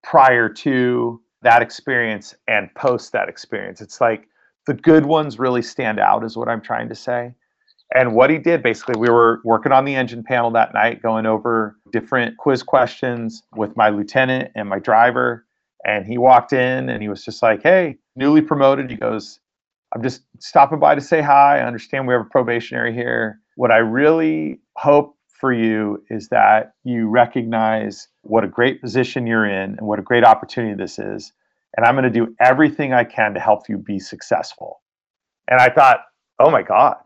[0.02, 3.80] prior to that experience and post that experience.
[3.80, 4.28] It's like
[4.66, 7.34] the good ones really stand out, is what I'm trying to say.
[7.94, 11.26] And what he did basically, we were working on the engine panel that night, going
[11.26, 15.44] over different quiz questions with my lieutenant and my driver.
[15.84, 18.90] And he walked in and he was just like, Hey, newly promoted.
[18.90, 19.40] He goes,
[19.94, 21.58] I'm just stopping by to say hi.
[21.58, 23.40] I understand we have a probationary here.
[23.56, 29.44] What I really hope for you is that you recognize what a great position you're
[29.44, 31.32] in and what a great opportunity this is.
[31.76, 34.80] And I'm going to do everything I can to help you be successful.
[35.48, 36.00] And I thought,
[36.38, 36.96] oh my God,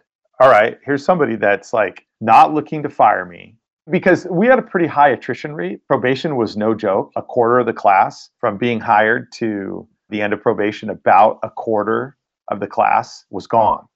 [0.40, 3.56] all right, here's somebody that's like not looking to fire me
[3.90, 5.80] because we had a pretty high attrition rate.
[5.86, 7.12] Probation was no joke.
[7.16, 11.50] A quarter of the class from being hired to the end of probation, about a
[11.50, 12.16] quarter
[12.48, 13.86] of the class was gone.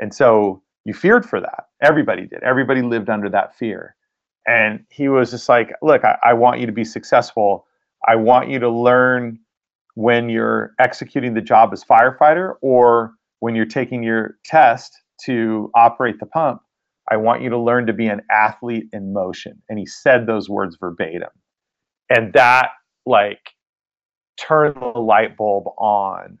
[0.00, 1.64] And so you feared for that.
[1.82, 2.42] Everybody did.
[2.42, 3.96] Everybody lived under that fear.
[4.46, 7.66] And he was just like, look, I, I want you to be successful.
[8.06, 9.40] I want you to learn
[9.94, 16.20] when you're executing the job as firefighter or when you're taking your test to operate
[16.20, 16.60] the pump.
[17.10, 19.62] I want you to learn to be an athlete in motion.
[19.68, 21.30] And he said those words verbatim.
[22.10, 22.70] And that
[23.04, 23.40] like
[24.36, 26.38] turned the light bulb on.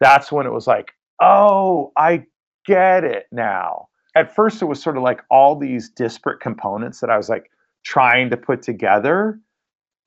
[0.00, 2.24] That's when it was like, oh, I
[2.66, 3.88] get it now.
[4.14, 7.50] At first, it was sort of like all these disparate components that I was like
[7.84, 9.40] trying to put together.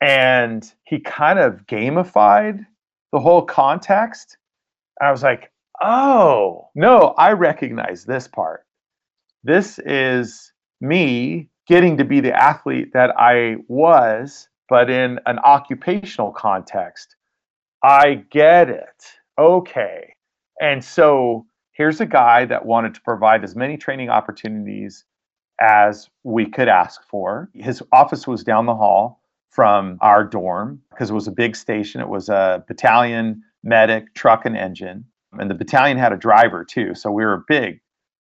[0.01, 2.65] And he kind of gamified
[3.11, 4.37] the whole context.
[5.01, 8.65] I was like, oh, no, I recognize this part.
[9.43, 16.31] This is me getting to be the athlete that I was, but in an occupational
[16.31, 17.15] context.
[17.83, 19.05] I get it.
[19.37, 20.13] Okay.
[20.61, 25.05] And so here's a guy that wanted to provide as many training opportunities
[25.61, 27.49] as we could ask for.
[27.53, 32.01] His office was down the hall from our dorm because it was a big station.
[32.01, 35.05] It was a battalion, medic, truck, and engine.
[35.33, 36.95] And the battalion had a driver too.
[36.95, 37.79] So we were big,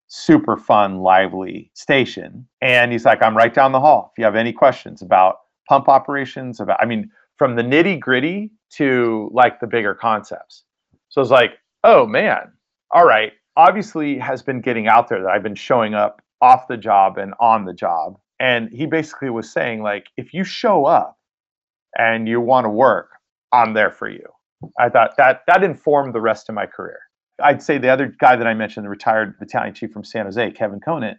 [0.09, 2.45] super fun, lively station.
[2.61, 4.11] And he's like, I'm right down the hall.
[4.11, 5.37] If you have any questions about
[5.67, 10.63] pump operations, about, I mean, from the nitty gritty to like the bigger concepts.
[11.09, 11.51] So it's like,
[11.83, 12.51] oh man,
[12.91, 13.33] all right.
[13.55, 17.33] Obviously, has been getting out there that I've been showing up off the job and
[17.39, 18.17] on the job.
[18.39, 21.17] And he basically was saying, like, if you show up
[21.97, 23.09] and you want to work,
[23.51, 24.25] I'm there for you.
[24.79, 26.99] I thought that that informed the rest of my career.
[27.43, 30.51] I'd say the other guy that I mentioned, the retired battalion chief from San Jose,
[30.51, 31.17] Kevin Conant,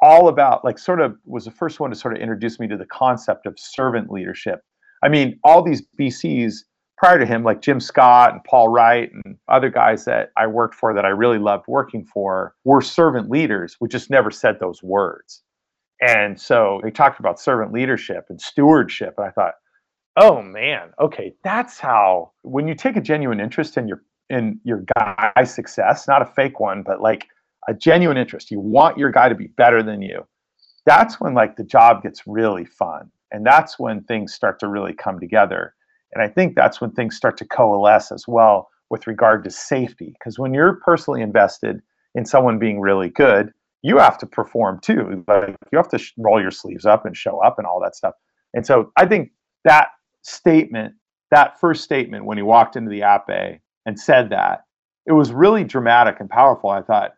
[0.00, 2.76] all about like sort of was the first one to sort of introduce me to
[2.76, 4.60] the concept of servant leadership.
[5.02, 6.56] I mean, all these BCs
[6.96, 10.74] prior to him, like Jim Scott and Paul Wright and other guys that I worked
[10.74, 13.76] for that I really loved working for, were servant leaders.
[13.80, 15.42] We just never said those words.
[16.00, 19.14] And so they talked about servant leadership and stewardship.
[19.18, 19.54] And I thought,
[20.16, 24.02] oh man, okay, that's how when you take a genuine interest in your
[24.32, 27.26] in your guy's success, not a fake one, but like
[27.68, 28.50] a genuine interest.
[28.50, 30.26] You want your guy to be better than you.
[30.86, 33.10] That's when like the job gets really fun.
[33.30, 35.74] And that's when things start to really come together.
[36.12, 40.14] And I think that's when things start to coalesce as well with regard to safety.
[40.18, 41.80] Because when you're personally invested
[42.14, 43.52] in someone being really good,
[43.82, 45.24] you have to perform too.
[45.28, 48.14] Like you have to roll your sleeves up and show up and all that stuff.
[48.54, 49.30] And so I think
[49.64, 49.88] that
[50.22, 50.94] statement,
[51.30, 53.28] that first statement when he walked into the app
[53.86, 54.64] and said that,
[55.06, 56.70] it was really dramatic and powerful.
[56.70, 57.14] I thought,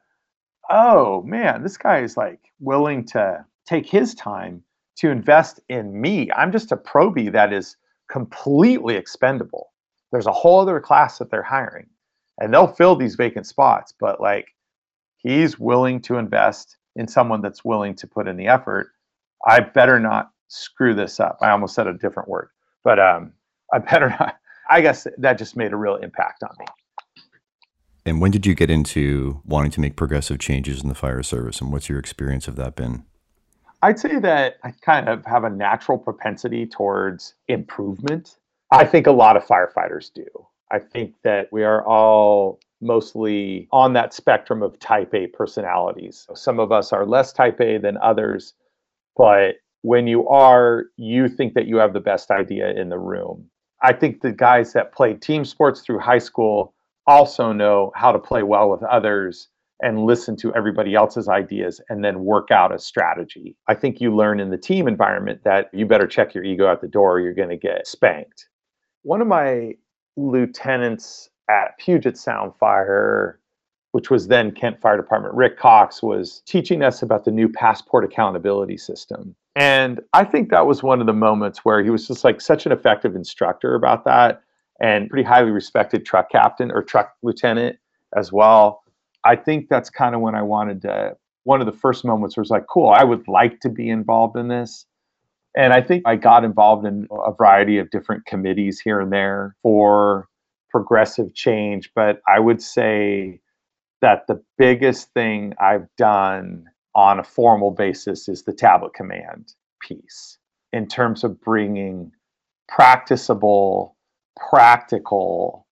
[0.71, 4.63] oh man, this guy is like willing to take his time
[4.97, 6.31] to invest in me.
[6.33, 7.77] I'm just a probie that is
[8.11, 9.73] completely expendable.
[10.13, 11.87] There's a whole other class that they're hiring
[12.39, 14.49] and they'll fill these vacant spots, but like
[15.17, 18.89] he's willing to invest in someone that's willing to put in the effort.
[19.47, 21.39] I better not screw this up.
[21.43, 22.49] I almost said a different word,
[22.85, 23.33] but um,
[23.73, 24.37] I better not.
[24.69, 26.67] I guess that just made a real impact on me.
[28.07, 31.61] And when did you get into wanting to make progressive changes in the fire service,
[31.61, 33.05] and what's your experience of that been?
[33.83, 38.37] I'd say that I kind of have a natural propensity towards improvement.
[38.71, 40.27] I think a lot of firefighters do.
[40.71, 46.27] I think that we are all mostly on that spectrum of type A personalities.
[46.35, 48.55] Some of us are less type A than others,
[49.17, 53.51] but when you are, you think that you have the best idea in the room.
[53.85, 56.73] I think the guys that played team sports through high school
[57.07, 59.49] also know how to play well with others
[59.83, 63.55] and listen to everybody else's ideas and then work out a strategy.
[63.69, 66.81] I think you learn in the team environment that you better check your ego at
[66.81, 68.49] the door or you're going to get spanked.
[69.03, 69.75] One of my
[70.17, 73.39] lieutenants at Puget Sound Fire,
[73.93, 78.03] which was then Kent Fire Department, Rick Cox, was teaching us about the new passport
[78.03, 79.37] accountability system.
[79.57, 82.67] And I think that was one of the moments where he was just like such
[82.67, 84.43] an effective instructor about that
[84.81, 87.77] and pretty highly respected truck captain or truck lieutenant
[88.17, 88.83] as well.
[89.25, 92.51] I think that's kind of when I wanted to, one of the first moments was
[92.51, 94.87] like, cool, I would like to be involved in this.
[95.57, 99.55] And I think I got involved in a variety of different committees here and there
[99.63, 100.29] for
[100.69, 103.41] progressive change, but I would say
[104.03, 110.39] that the biggest thing I've done on a formal basis is the tablet command piece
[110.73, 112.13] in terms of bringing
[112.69, 113.97] practicable,
[114.51, 115.67] practical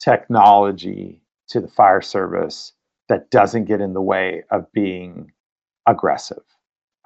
[0.00, 2.72] technology to the fire service
[3.08, 5.32] that doesn't get in the way of being
[5.86, 6.42] aggressive.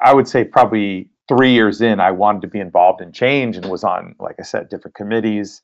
[0.00, 3.66] I would say probably three years in, I wanted to be involved in change and
[3.66, 5.62] was on, like I said, different committees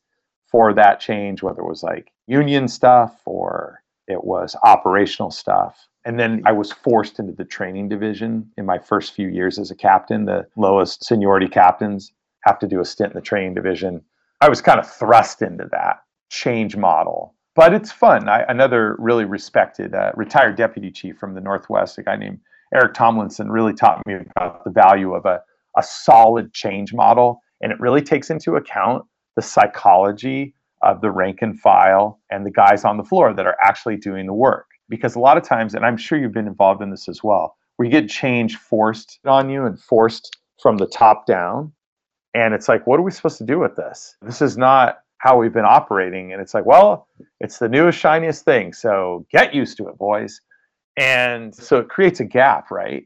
[0.51, 5.89] for that change, whether it was like union stuff or it was operational stuff.
[6.09, 9.71] And then I was forced into the training division in my first few years as
[9.71, 10.25] a captain.
[10.25, 12.11] The lowest seniority captains
[12.45, 14.01] have to do a stint in the training division.
[14.41, 15.97] I was kind of thrust into that
[16.31, 17.35] change model.
[17.55, 18.27] But it's fun.
[18.27, 22.39] I, another really respected uh, retired deputy chief from the Northwest, a guy named
[22.75, 25.43] Eric Tomlinson, really taught me about the value of a,
[25.77, 27.43] a solid change model.
[27.61, 29.05] And it really takes into account
[29.37, 33.59] the psychology of the rank and file and the guys on the floor that are
[33.63, 34.68] actually doing the work.
[34.89, 37.57] Because a lot of times, and I'm sure you've been involved in this as well,
[37.76, 41.72] where you get change forced on you and forced from the top down.
[42.34, 44.16] And it's like, what are we supposed to do with this?
[44.22, 46.32] This is not how we've been operating.
[46.32, 47.09] And it's like, well,
[47.41, 48.72] it's the newest, shiniest thing.
[48.72, 50.41] So get used to it, boys.
[50.97, 53.05] And so it creates a gap, right?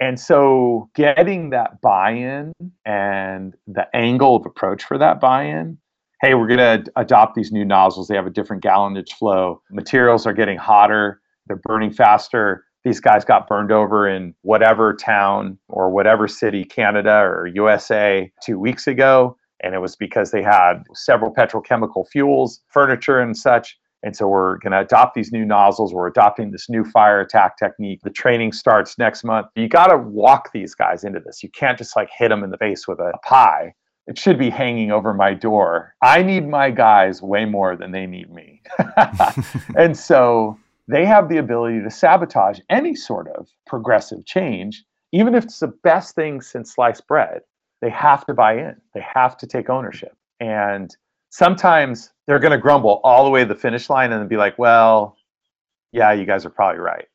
[0.00, 2.52] And so getting that buy in
[2.84, 5.78] and the angle of approach for that buy in
[6.22, 8.06] hey, we're going to adopt these new nozzles.
[8.06, 9.60] They have a different gallonage flow.
[9.70, 12.64] Materials are getting hotter, they're burning faster.
[12.84, 18.58] These guys got burned over in whatever town or whatever city, Canada or USA, two
[18.58, 19.36] weeks ago.
[19.62, 23.78] And it was because they had several petrochemical fuels, furniture, and such.
[24.02, 25.94] And so we're going to adopt these new nozzles.
[25.94, 28.00] We're adopting this new fire attack technique.
[28.02, 29.46] The training starts next month.
[29.54, 31.44] You got to walk these guys into this.
[31.44, 33.74] You can't just like hit them in the face with a pie
[34.06, 35.94] it should be hanging over my door.
[36.02, 38.60] I need my guys way more than they need me.
[39.76, 45.44] and so they have the ability to sabotage any sort of progressive change, even if
[45.44, 47.40] it's the best thing since sliced bread.
[47.80, 50.16] They have to buy in, they have to take ownership.
[50.40, 50.94] And
[51.30, 54.36] sometimes they're going to grumble all the way to the finish line and then be
[54.36, 55.16] like, well,
[55.92, 57.06] yeah, you guys are probably right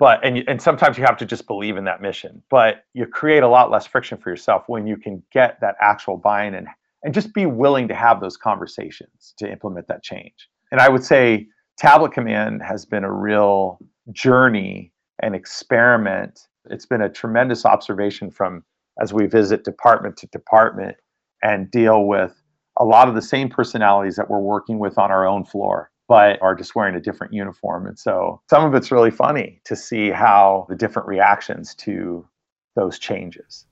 [0.00, 3.44] but and and sometimes you have to just believe in that mission but you create
[3.44, 6.66] a lot less friction for yourself when you can get that actual buy-in and
[7.04, 11.04] and just be willing to have those conversations to implement that change and i would
[11.04, 11.46] say
[11.80, 13.78] tablet command has been a real
[14.12, 18.62] journey and experiment it's been a tremendous observation from
[19.00, 20.96] as we visit department to department
[21.42, 22.42] and deal with
[22.78, 26.42] a lot of the same personalities that we're working with on our own floor but
[26.42, 27.86] are just wearing a different uniform.
[27.86, 32.26] And so some of it's really funny to see how the different reactions to
[32.74, 33.64] those changes.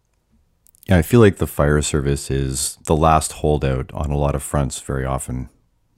[0.89, 4.45] Yeah, I feel like the fire service is the last holdout on a lot of
[4.45, 5.49] fronts very often.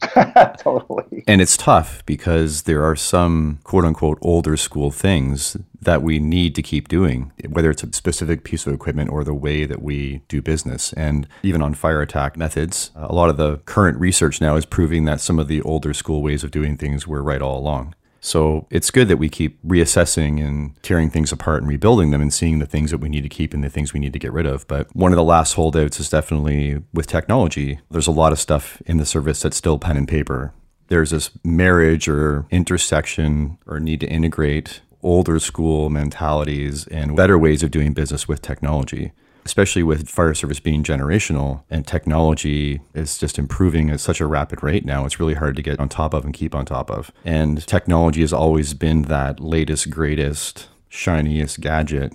[0.59, 1.25] totally.
[1.27, 6.55] And it's tough because there are some quote unquote older school things that we need
[6.55, 10.23] to keep doing, whether it's a specific piece of equipment or the way that we
[10.29, 10.93] do business.
[10.95, 15.05] And even on fire attack methods, a lot of the current research now is proving
[15.07, 17.95] that some of the older school ways of doing things were right all along.
[18.21, 22.33] So it's good that we keep reassessing and tearing things apart and rebuilding them and
[22.33, 24.33] seeing the things that we need to keep and the things we need to get
[24.33, 24.67] rid of.
[24.69, 27.81] But one of the last holdouts is definitely with technology.
[27.91, 30.53] There's a lot of stuff in the service that's still pen and paper.
[30.89, 37.63] There's this marriage or intersection or need to integrate older school mentalities and better ways
[37.63, 39.13] of doing business with technology
[39.45, 44.63] especially with fire service being generational and technology is just improving at such a rapid
[44.63, 47.11] rate now, it's really hard to get on top of and keep on top of.
[47.25, 52.13] And technology has always been that latest, greatest, shiniest gadget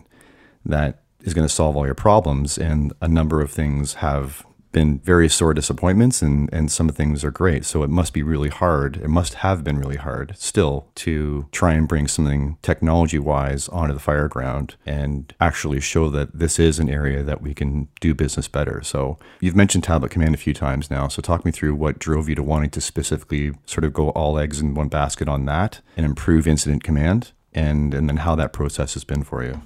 [0.66, 2.58] that is going to solve all your problems.
[2.58, 4.46] And a number of things have
[4.76, 7.64] been very sore disappointments and, and some of things are great.
[7.64, 8.98] So it must be really hard.
[8.98, 13.94] It must have been really hard still to try and bring something technology wise onto
[13.94, 18.14] the fire ground and actually show that this is an area that we can do
[18.14, 18.82] business better.
[18.84, 21.08] So you've mentioned tablet command a few times now.
[21.08, 24.38] So talk me through what drove you to wanting to specifically sort of go all
[24.38, 28.52] eggs in one basket on that and improve incident command and, and then how that
[28.52, 29.62] process has been for you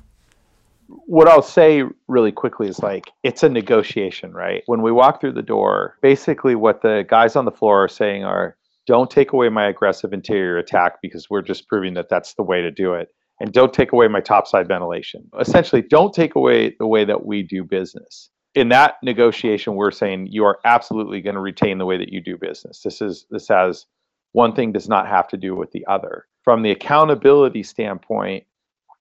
[0.89, 4.63] what I'll say really quickly is like it's a negotiation, right?
[4.65, 8.23] When we walk through the door, basically what the guys on the floor are saying
[8.23, 12.43] are don't take away my aggressive interior attack because we're just proving that that's the
[12.43, 13.09] way to do it.
[13.39, 15.29] And don't take away my topside ventilation.
[15.39, 18.29] Essentially, don't take away the way that we do business.
[18.55, 22.19] In that negotiation, we're saying you are absolutely going to retain the way that you
[22.19, 22.81] do business.
[22.81, 23.85] This is this has
[24.31, 26.25] one thing does not have to do with the other.
[26.43, 28.43] From the accountability standpoint,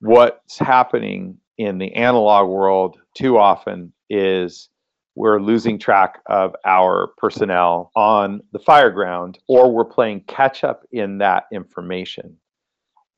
[0.01, 4.69] what's happening in the analog world too often is
[5.17, 10.85] we're losing track of our personnel on the fire ground or we're playing catch up
[10.93, 12.37] in that information.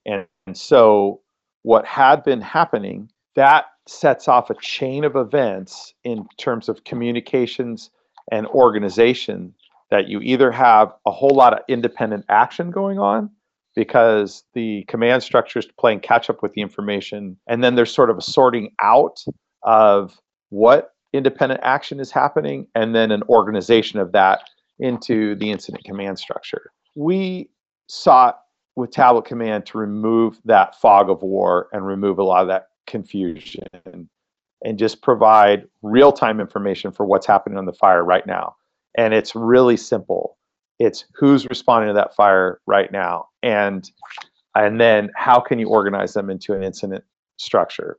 [0.07, 1.21] And, and so
[1.63, 7.91] what had been happening, that sets off a chain of events in terms of communications
[8.33, 9.55] and organization
[9.91, 13.31] that you either have a whole lot of independent action going on
[13.81, 18.11] because the command structure is playing catch up with the information and then there's sort
[18.11, 19.25] of a sorting out
[19.63, 20.21] of
[20.51, 24.43] what independent action is happening and then an organization of that
[24.81, 26.73] into the incident command structure.
[26.95, 27.49] We
[27.89, 28.41] sought
[28.77, 32.67] with Tablet Command to remove that fog of war and remove a lot of that
[32.87, 33.65] confusion
[34.63, 38.57] and just provide real time information for what's happening on the fire right now.
[38.99, 40.37] And it's really simple.
[40.79, 43.91] It's who's responding to that fire right now and
[44.55, 47.05] and then how can you organize them into an incident
[47.37, 47.99] structure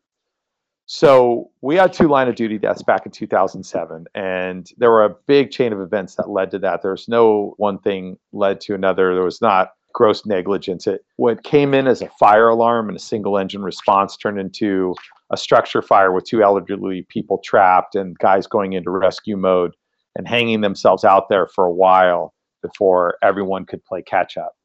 [0.94, 5.16] so we had two line of duty deaths back in 2007, and there were a
[5.26, 6.82] big chain of events that led to that.
[6.82, 9.14] There was no one thing led to another.
[9.14, 10.88] There was not gross negligence.
[10.88, 14.94] It what came in as a fire alarm and a single engine response turned into
[15.32, 19.74] a structure fire with two elderly people trapped and guys going into rescue mode
[20.18, 24.56] and hanging themselves out there for a while before everyone could play catch up.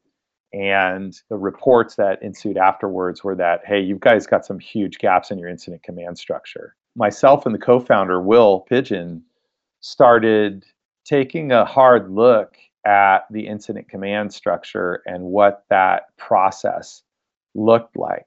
[0.52, 5.30] And the reports that ensued afterwards were that, hey, you guys got some huge gaps
[5.30, 6.76] in your incident command structure.
[6.94, 9.22] Myself and the co founder, Will Pigeon,
[9.80, 10.64] started
[11.04, 17.02] taking a hard look at the incident command structure and what that process
[17.54, 18.26] looked like.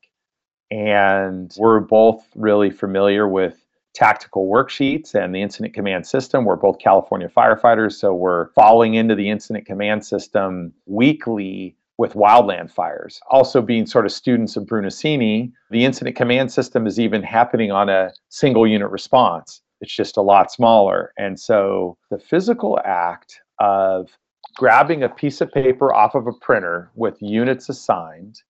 [0.72, 6.46] And we're both really familiar with tactical worksheets and the incident command system.
[6.46, 12.72] We're both California firefighters, so we're falling into the incident command system weekly with wildland
[12.72, 13.20] fires.
[13.30, 17.90] Also, being sort of students of Brunacini, the incident command system is even happening on
[17.90, 19.62] a single unit response.
[19.82, 21.12] It's just a lot smaller.
[21.18, 24.18] And so the physical act of
[24.56, 28.44] grabbing a piece of paper off of a printer with units assigned,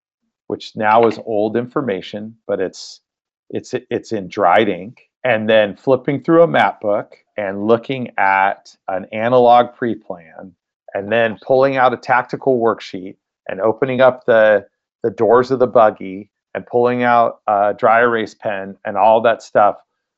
[0.45, 3.01] which now is old information, but it's
[3.49, 8.75] it's it's in dried ink, and then flipping through a map book and looking at
[8.89, 10.53] an analog pre-plan
[10.93, 13.15] and then pulling out a tactical worksheet
[13.49, 14.65] and opening up the
[15.03, 19.41] the doors of the buggy and pulling out a dry erase pen and all that
[19.41, 19.77] stuff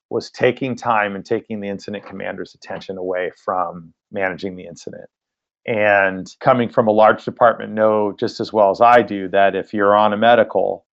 [0.10, 5.10] was taking time and taking the incident commander's attention away from managing the incident.
[5.66, 9.74] And coming from a large department, know just as well as I do that if
[9.74, 10.86] you're on a medical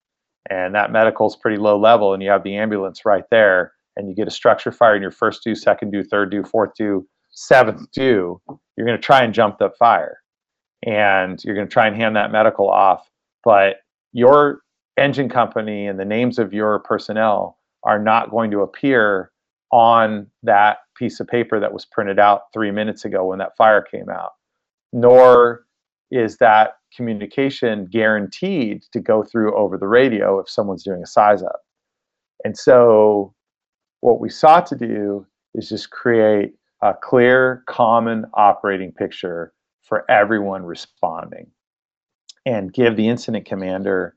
[0.50, 4.08] and that medical is pretty low level and you have the ambulance right there and
[4.08, 7.08] you get a structure fire in your first due, second due, third due, fourth due,
[7.30, 8.40] seventh due,
[8.76, 10.18] you're going to try and jump the fire
[10.84, 13.08] and you're going to try and hand that medical off.
[13.44, 13.76] But
[14.12, 14.60] your
[14.96, 19.30] engine company and the names of your personnel are not going to appear
[19.70, 23.82] on that piece of paper that was printed out three minutes ago when that fire
[23.82, 24.32] came out,
[24.92, 25.64] nor
[26.10, 31.42] is that communication guaranteed to go through over the radio if someone's doing a size
[31.42, 31.60] up.
[32.44, 33.34] And so,
[34.00, 39.52] what we sought to do is just create a clear, common operating picture
[39.88, 41.50] for everyone responding
[42.44, 44.14] and give the incident commander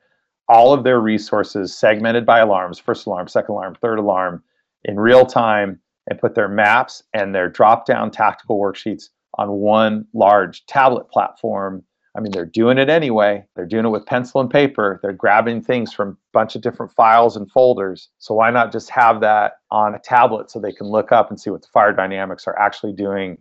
[0.49, 4.43] all of their resources segmented by alarms first alarm, second alarm, third alarm
[4.83, 9.05] in real time and put their maps and their drop down tactical worksheets
[9.37, 11.83] on one large tablet platform.
[12.17, 13.45] I mean, they're doing it anyway.
[13.55, 14.99] They're doing it with pencil and paper.
[15.01, 18.09] They're grabbing things from a bunch of different files and folders.
[18.17, 21.39] So, why not just have that on a tablet so they can look up and
[21.39, 23.37] see what the fire dynamics are actually doing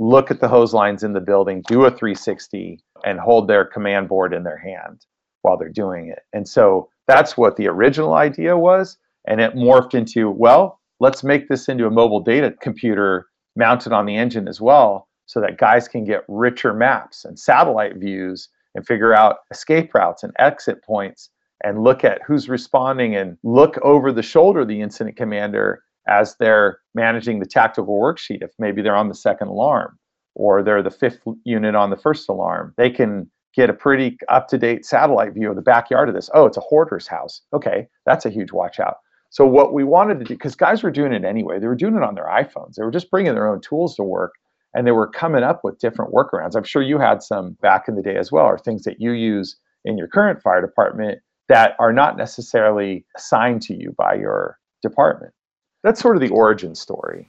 [0.00, 4.08] look at the hose lines in the building, do a 360, and hold their command
[4.08, 5.04] board in their hand
[5.42, 6.20] while they're doing it.
[6.32, 8.96] And so that's what the original idea was.
[9.28, 13.26] And it morphed into, well, let's make this into a mobile data computer
[13.56, 17.96] mounted on the engine as well so that guys can get richer maps and satellite
[17.96, 21.28] views and figure out escape routes and exit points
[21.62, 26.36] and look at who's responding and look over the shoulder of the incident commander as
[26.40, 28.42] they're managing the tactical worksheet.
[28.42, 29.98] If maybe they're on the second alarm
[30.40, 34.48] or they're the fifth unit on the first alarm, they can get a pretty up
[34.48, 36.30] to date satellite view of the backyard of this.
[36.34, 37.42] Oh, it's a hoarder's house.
[37.52, 38.96] Okay, that's a huge watch out.
[39.28, 41.96] So, what we wanted to do, because guys were doing it anyway, they were doing
[41.96, 44.32] it on their iPhones, they were just bringing their own tools to work
[44.72, 46.54] and they were coming up with different workarounds.
[46.54, 49.12] I'm sure you had some back in the day as well, or things that you
[49.12, 51.18] use in your current fire department
[51.48, 55.34] that are not necessarily assigned to you by your department
[55.82, 57.28] that's sort of the origin story.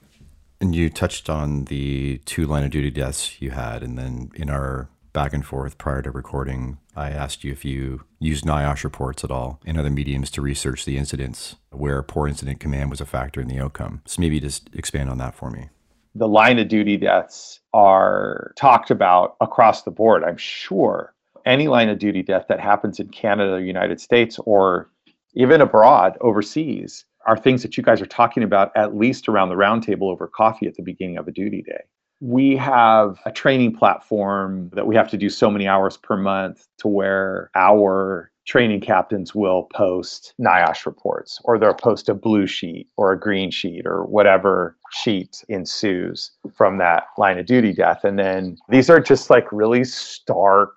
[0.62, 4.48] And you touched on the two line of duty deaths you had, and then in
[4.48, 9.24] our back and forth prior to recording, I asked you if you used NIOSH reports
[9.24, 13.06] at all in other mediums to research the incidents where poor incident command was a
[13.06, 14.02] factor in the outcome.
[14.06, 15.68] So maybe just expand on that for me.
[16.14, 20.24] the line of duty deaths are talked about across the board.
[20.24, 21.14] I'm sure
[21.44, 24.90] any line of duty death that happens in Canada, United States, or
[25.34, 29.54] even abroad, overseas, are things that you guys are talking about at least around the
[29.54, 31.80] roundtable over coffee at the beginning of a duty day.
[32.20, 36.66] We have a training platform that we have to do so many hours per month
[36.78, 42.88] to where our training captains will post NIOSH reports or they'll post a blue sheet
[42.96, 48.04] or a green sheet or whatever sheet ensues from that line of duty death.
[48.04, 50.76] And then these are just like really stark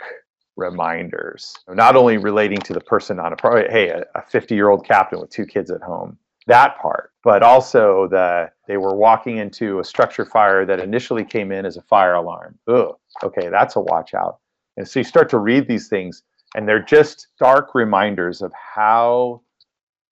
[0.57, 5.19] reminders, not only relating to the person on a hey, a 50 year old captain
[5.19, 6.17] with two kids at home,
[6.47, 11.51] that part, but also that they were walking into a structure fire that initially came
[11.51, 12.57] in as a fire alarm.
[12.67, 14.39] Ugh, okay, that's a watch out.
[14.77, 16.23] And so you start to read these things,
[16.55, 19.41] and they're just stark reminders of how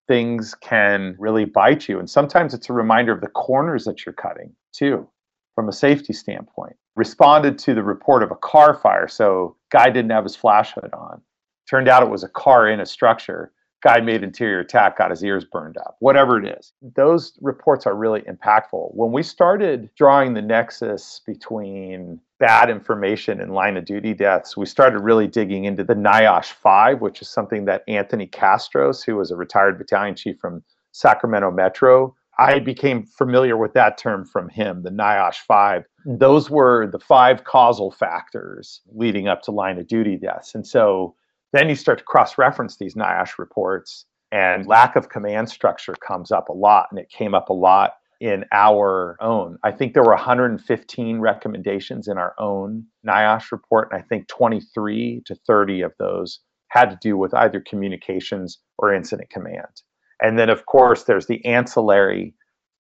[0.07, 1.99] things can really bite you.
[1.99, 5.07] And sometimes it's a reminder of the corners that you're cutting, too,
[5.55, 6.75] from a safety standpoint.
[6.95, 9.07] Responded to the report of a car fire.
[9.07, 11.21] So, guy didn't have his flash hood on.
[11.69, 13.51] Turned out it was a car in a structure
[13.83, 16.71] guy made interior attack, got his ears burned up, whatever it is.
[16.95, 18.95] Those reports are really impactful.
[18.95, 24.65] When we started drawing the nexus between bad information and line of duty deaths, we
[24.65, 29.31] started really digging into the NIOSH 5, which is something that Anthony Castros, who was
[29.31, 34.83] a retired battalion chief from Sacramento Metro, I became familiar with that term from him,
[34.83, 35.83] the NIOSH 5.
[36.05, 40.55] Those were the five causal factors leading up to line of duty deaths.
[40.55, 41.15] And so
[41.53, 46.31] then you start to cross reference these NIOSH reports, and lack of command structure comes
[46.31, 49.57] up a lot, and it came up a lot in our own.
[49.63, 55.21] I think there were 115 recommendations in our own NIOSH report, and I think 23
[55.25, 56.39] to 30 of those
[56.69, 59.83] had to do with either communications or incident command.
[60.21, 62.33] And then, of course, there's the ancillary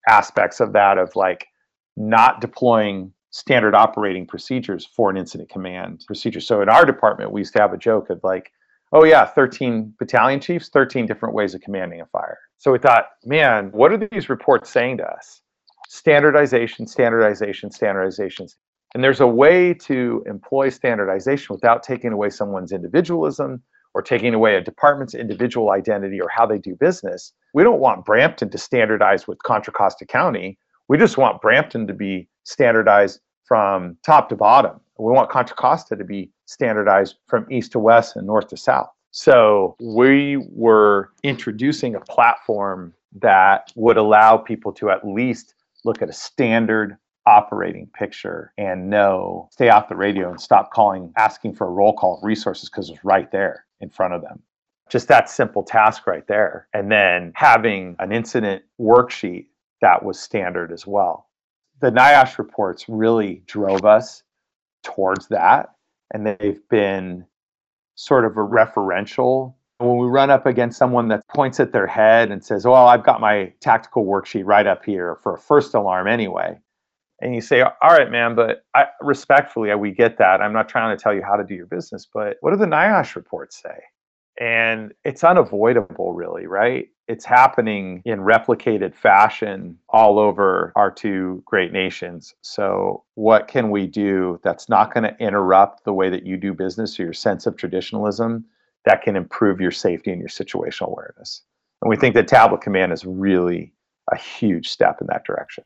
[0.09, 1.45] aspects of that of like
[1.95, 6.39] not deploying standard operating procedures for an incident command procedure.
[6.39, 8.51] So in our department, we used to have a joke of like,
[8.93, 12.37] oh yeah 13 battalion chiefs 13 different ways of commanding a fire.
[12.57, 15.41] So we thought man what are these reports saying to us?
[15.89, 18.53] Standardization standardization standardizations
[18.93, 23.61] and there's a way to employ standardization without taking away someone's individualism
[23.95, 27.33] or taking away a department's individual identity or how they do business.
[27.53, 30.57] We don't want brampton to standardize with contra costa county.
[30.87, 34.79] We just want brampton to be standardized from top to bottom.
[34.97, 38.89] We want Contra Costa to be standardized from east to west and north to south.
[39.11, 45.53] So we were introducing a platform that would allow people to at least
[45.85, 51.13] look at a standard operating picture and know, stay off the radio and stop calling,
[51.17, 54.41] asking for a roll call of resources because it's right there in front of them.
[54.89, 56.67] Just that simple task right there.
[56.73, 59.47] And then having an incident worksheet
[59.81, 61.29] that was standard as well.
[61.81, 64.23] The NIOSH reports really drove us
[64.83, 65.72] towards that.
[66.13, 67.25] And they've been
[67.95, 69.55] sort of a referential.
[69.79, 73.03] When we run up against someone that points at their head and says, Well, I've
[73.03, 76.59] got my tactical worksheet right up here for a first alarm anyway.
[77.21, 80.41] And you say, All right, man, but I, respectfully, we get that.
[80.41, 82.65] I'm not trying to tell you how to do your business, but what do the
[82.65, 83.81] NIOSH reports say?
[84.39, 86.87] And it's unavoidable, really, right?
[87.07, 92.33] It's happening in replicated fashion all over our two great nations.
[92.41, 96.53] So, what can we do that's not going to interrupt the way that you do
[96.53, 98.45] business or your sense of traditionalism
[98.85, 101.41] that can improve your safety and your situational awareness?
[101.81, 103.73] And we think that tablet command is really
[104.11, 105.63] a huge step in that direction.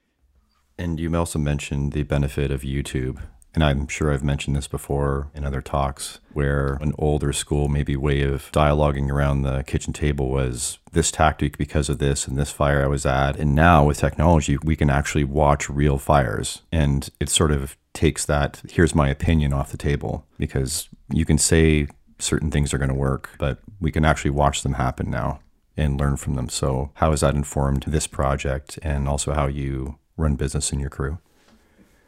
[0.77, 3.19] And you also mentioned the benefit of YouTube
[3.53, 7.95] and I'm sure I've mentioned this before in other talks, where an older school maybe
[7.95, 12.51] way of dialoguing around the kitchen table was this tactic because of this and this
[12.51, 13.37] fire I was at.
[13.37, 16.61] And now with technology, we can actually watch real fires.
[16.71, 21.37] And it sort of takes that, here's my opinion off the table because you can
[21.37, 21.87] say
[22.19, 25.39] certain things are going to work, but we can actually watch them happen now
[25.75, 26.49] and learn from them.
[26.49, 30.89] So, how has that informed this project and also how you run business in your
[30.89, 31.19] crew?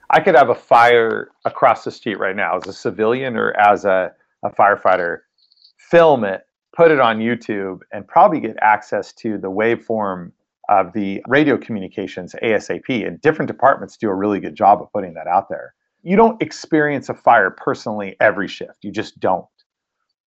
[0.10, 3.86] I could have a fire across the street right now as a civilian or as
[3.86, 4.12] a,
[4.44, 5.20] a firefighter,
[5.78, 6.46] film it,
[6.76, 10.32] put it on YouTube, and probably get access to the waveform
[10.70, 13.06] of the radio communications ASAP.
[13.06, 15.74] And different departments do a really good job of putting that out there.
[16.02, 19.46] You don't experience a fire personally every shift, you just don't.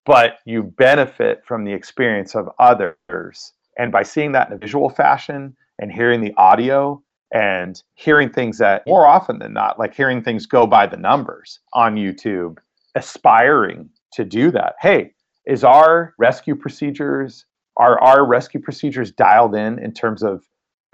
[0.05, 3.53] But you benefit from the experience of others.
[3.79, 7.03] And by seeing that in a visual fashion and hearing the audio,
[7.33, 11.61] and hearing things that more often than not, like hearing things go by the numbers
[11.73, 12.59] on YouTube,
[12.95, 14.75] aspiring to do that.
[14.81, 15.13] Hey,
[15.47, 17.47] is our rescue procedures,
[17.79, 20.45] are our rescue procedures dialed in in terms of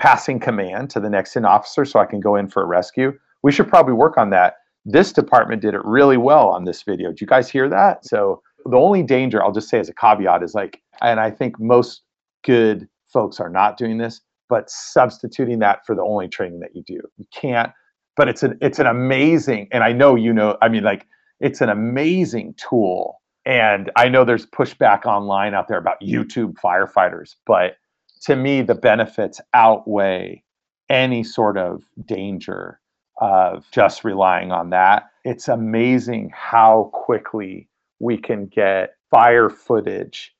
[0.00, 3.12] passing command to the next in officer so I can go in for a rescue?
[3.42, 4.56] we should probably work on that.
[4.84, 7.10] This department did it really well on this video.
[7.10, 8.04] Do you guys hear that?
[8.06, 11.58] So the only danger I'll just say as a caveat is like, and I think
[11.60, 12.02] most
[12.44, 16.82] good folks are not doing this, but substituting that for the only training that you
[16.86, 17.00] do.
[17.16, 17.72] You can't,
[18.16, 21.06] but it's an it's an amazing, and I know you know, I mean, like
[21.40, 23.20] it's an amazing tool.
[23.44, 27.76] And I know there's pushback online out there about YouTube firefighters, but
[28.22, 30.42] to me, the benefits outweigh
[30.90, 32.78] any sort of danger
[33.20, 35.04] of just relying on that.
[35.24, 37.68] It's amazing how quickly
[38.00, 40.34] we can get fire footage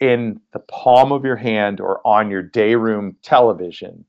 [0.00, 4.04] in the palm of your hand or on your day room television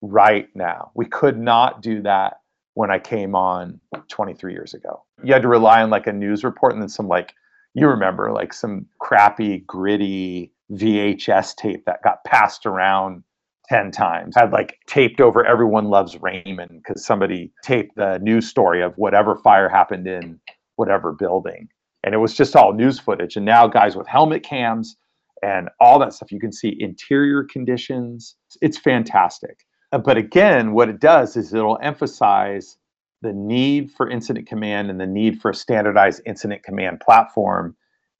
[0.00, 0.90] right now.
[0.94, 2.40] We could not do that
[2.74, 5.04] when I came on 23 years ago.
[5.22, 7.34] You had to rely on like a news report and then some like
[7.74, 13.22] you remember like some crappy gritty VHS tape that got passed around
[13.68, 14.34] 10 times.
[14.36, 19.36] Had like taped over Everyone Loves Raymond because somebody taped the news story of whatever
[19.36, 20.40] fire happened in
[20.76, 21.68] whatever building.
[22.02, 23.36] And it was just all news footage.
[23.36, 24.96] And now guys with helmet cams
[25.44, 28.34] and all that stuff, you can see interior conditions.
[28.62, 29.58] It's fantastic.
[29.92, 32.78] Uh, but again, what it does is it'll emphasize
[33.20, 37.76] the need for incident command and the need for a standardized incident command platform.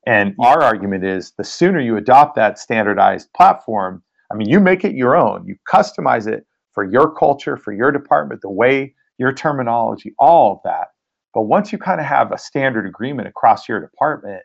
[0.07, 4.85] And our argument is the sooner you adopt that standardized platform, I mean, you make
[4.85, 9.33] it your own, you customize it for your culture, for your department, the way your
[9.33, 10.89] terminology, all of that.
[11.33, 14.43] But once you kind of have a standard agreement across your department,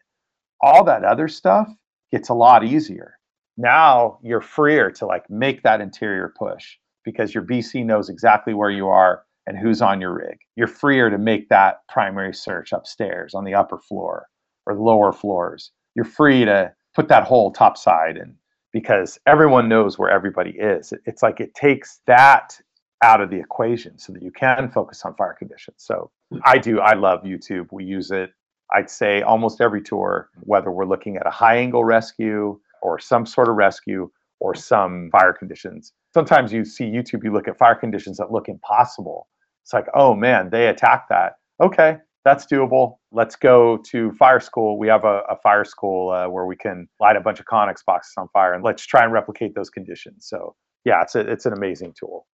[0.62, 1.68] all that other stuff
[2.12, 3.14] gets a lot easier.
[3.58, 8.70] Now you're freer to like make that interior push because your BC knows exactly where
[8.70, 10.38] you are and who's on your rig.
[10.56, 14.28] You're freer to make that primary search upstairs on the upper floor
[14.66, 15.72] or lower floors.
[15.96, 18.36] You're free to put that whole top side in
[18.72, 20.94] because everyone knows where everybody is.
[21.06, 22.60] It's like it takes that
[23.04, 25.78] out of the equation so that you can focus on fire conditions.
[25.78, 26.40] So hmm.
[26.46, 27.68] I do, I love YouTube.
[27.72, 28.32] We use it,
[28.76, 33.26] I'd say, almost every tour, whether we're looking at a high angle rescue or some
[33.26, 34.10] sort of rescue
[34.40, 35.94] or some fire conditions.
[36.14, 39.28] Sometimes you see YouTube, you look at fire conditions that look impossible.
[39.64, 41.34] It's like, oh man, they attacked that.
[41.62, 42.98] Okay, that's doable.
[43.12, 44.80] Let's go to fire school.
[44.80, 47.84] We have a, a fire school uh, where we can light a bunch of Conex
[47.86, 50.26] boxes on fire, and let's try and replicate those conditions.
[50.28, 50.56] So
[50.86, 52.26] yeah, it's a, it's an amazing tool.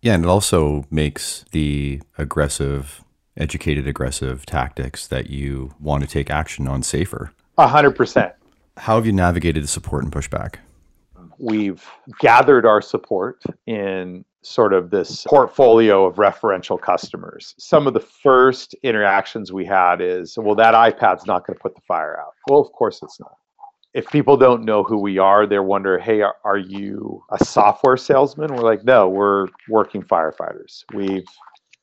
[0.00, 3.04] Yeah, and it also makes the aggressive,
[3.36, 7.32] educated aggressive tactics that you want to take action on safer.
[7.58, 8.32] A hundred percent.
[8.76, 10.56] How have you navigated the support and pushback?
[11.38, 11.84] We've
[12.20, 17.54] gathered our support in sort of this portfolio of referential customers.
[17.58, 21.74] Some of the first interactions we had is, well, that iPad's not going to put
[21.74, 22.34] the fire out.
[22.48, 23.36] Well, of course it's not.
[23.94, 27.96] If people don't know who we are, they're wonder, hey, are, are you a software
[27.96, 28.54] salesman?
[28.54, 30.84] We're like, no, we're working firefighters.
[30.94, 31.26] We've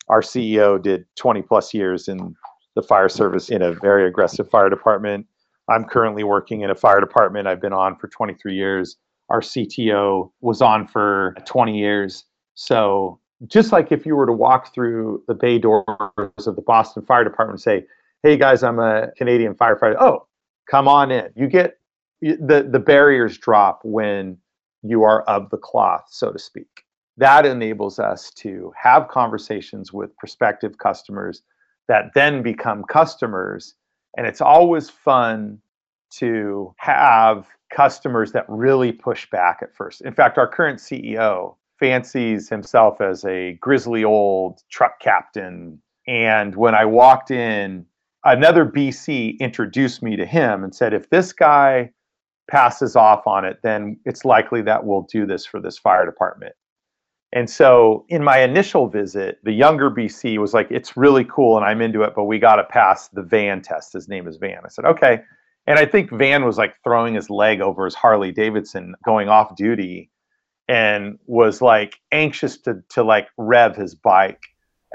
[0.09, 2.35] our CEO did 20 plus years in
[2.75, 5.25] the fire service in a very aggressive fire department.
[5.69, 8.97] I'm currently working in a fire department I've been on for 23 years.
[9.29, 12.25] Our CTO was on for 20 years
[12.59, 15.85] so just like if you were to walk through the bay doors
[16.45, 17.85] of the Boston Fire Department and say,
[18.21, 20.27] "Hey guys, I'm a Canadian firefighter." Oh,
[20.69, 21.29] come on in.
[21.37, 21.79] You get
[22.21, 24.37] the the barriers drop when
[24.83, 26.83] you are of the cloth, so to speak.
[27.19, 31.41] That enables us to have conversations with prospective customers
[31.89, 33.75] that then become customers,
[34.15, 35.59] and it's always fun
[36.11, 39.99] to have customers that really push back at first.
[40.01, 45.81] In fact, our current CEO fancies himself as a grizzly old truck captain.
[46.07, 47.85] And when I walked in,
[48.23, 51.91] another BC introduced me to him and said, if this guy
[52.49, 56.55] passes off on it, then it's likely that we'll do this for this fire department.
[57.31, 61.65] And so in my initial visit, the younger BC was like, it's really cool and
[61.65, 63.93] I'm into it, but we got to pass the van test.
[63.93, 64.61] His name is Van.
[64.65, 65.21] I said, okay.
[65.67, 69.55] And I think Van was like throwing his leg over his Harley Davidson going off
[69.55, 70.09] duty
[70.67, 74.41] and was like anxious to to like rev his bike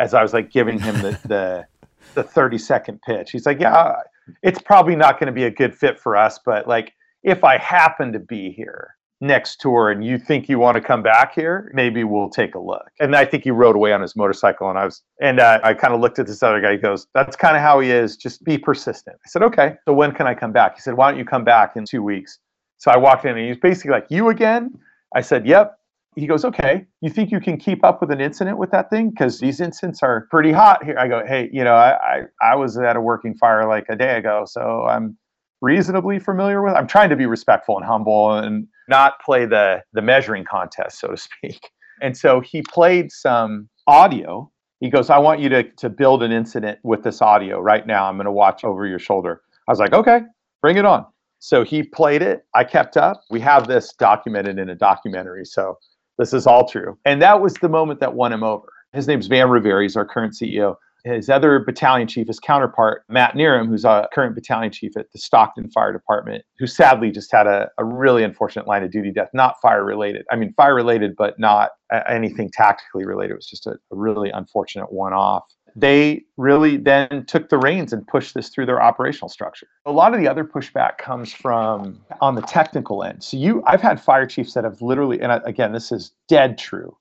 [0.01, 1.66] as I was like giving him the the,
[2.15, 3.31] the 30 second pitch.
[3.31, 3.94] He's like, "Yeah,
[4.43, 6.93] it's probably not going to be a good fit for us, but like
[7.23, 11.03] if I happen to be here next tour and you think you want to come
[11.03, 14.16] back here, maybe we'll take a look." And I think he rode away on his
[14.16, 16.73] motorcycle and I was and uh, I kind of looked at this other guy.
[16.73, 18.16] He goes, "That's kind of how he is.
[18.16, 19.77] Just be persistent." I said, "Okay.
[19.86, 22.03] So when can I come back?" He said, "Why don't you come back in 2
[22.03, 22.39] weeks?"
[22.78, 24.78] So I walked in and he's basically like, "You again?"
[25.15, 25.78] I said, Yep.
[26.16, 29.11] He goes, Okay, you think you can keep up with an incident with that thing?
[29.11, 30.97] Because these incidents are pretty hot here.
[30.99, 33.97] I go, Hey, you know, I, I, I was at a working fire like a
[33.97, 35.16] day ago, so I'm
[35.61, 36.74] reasonably familiar with.
[36.74, 41.09] I'm trying to be respectful and humble and not play the the measuring contest, so
[41.09, 41.70] to speak.
[42.02, 44.51] And so he played some audio
[44.81, 48.06] He goes, I want you to, to build an incident with this audio right now.
[48.06, 49.40] I'm going to watch over your shoulder.
[49.66, 50.20] I was like, okay,
[50.61, 51.06] bring it on.
[51.39, 52.44] So he played it.
[52.55, 53.23] I kept up.
[53.31, 55.44] We have this documented in a documentary.
[55.44, 55.78] So
[56.19, 56.98] this is all true.
[57.05, 58.66] And that was the moment that won him over.
[58.93, 59.82] His name's Van Rivera.
[59.82, 64.35] He's our current CEO his other battalion chief, his counterpart, Matt Neeram, who's a current
[64.35, 68.67] battalion chief at the Stockton Fire Department, who sadly just had a, a really unfortunate
[68.67, 70.25] line of duty death, not fire related.
[70.31, 71.71] I mean, fire related, but not
[72.09, 73.33] anything tactically related.
[73.33, 75.45] It was just a, a really unfortunate one off.
[75.77, 79.67] They really then took the reins and pushed this through their operational structure.
[79.87, 83.25] A lot of the other pushback comes from on the technical end.
[83.25, 86.97] So you, I've had fire chiefs that have literally, and again, this is dead true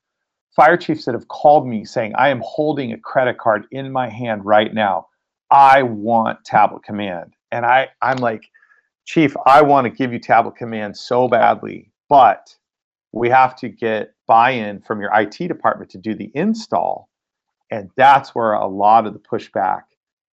[0.56, 4.10] fire chiefs that have called me saying, I am holding a credit card in my
[4.10, 5.08] hand right now.
[5.52, 7.34] I want tablet command.
[7.52, 8.50] And I, I'm like,
[9.06, 12.56] Chief, I want to give you tablet command so badly, but
[13.12, 17.10] we have to get buy in from your IT department to do the install.
[17.70, 19.82] And that's where a lot of the pushback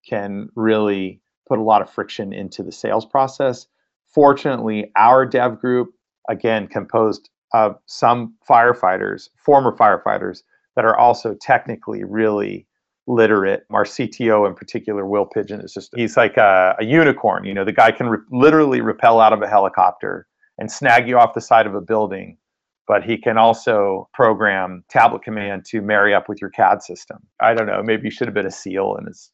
[0.08, 3.66] can really put a lot of friction into the sales process.
[4.14, 5.90] Fortunately, our dev group,
[6.28, 10.42] again, composed of some firefighters, former firefighters,
[10.76, 12.66] that are also technically really
[13.06, 13.64] literate.
[13.70, 17.44] Our CTO in particular, Will Pigeon, is just, he's like a, a unicorn.
[17.44, 20.26] You know, the guy can re- literally rappel out of a helicopter
[20.58, 22.36] and snag you off the side of a building,
[22.86, 27.18] but he can also program tablet command to marry up with your CAD system.
[27.40, 29.30] I don't know, maybe he should have been a SEAL in his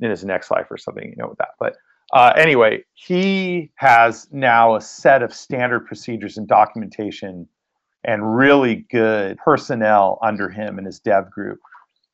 [0.00, 1.50] in his next life or something, you know, with that.
[1.60, 1.76] But
[2.12, 7.48] uh, anyway, he has now a set of standard procedures and documentation
[8.04, 11.60] and really good personnel under him and his dev group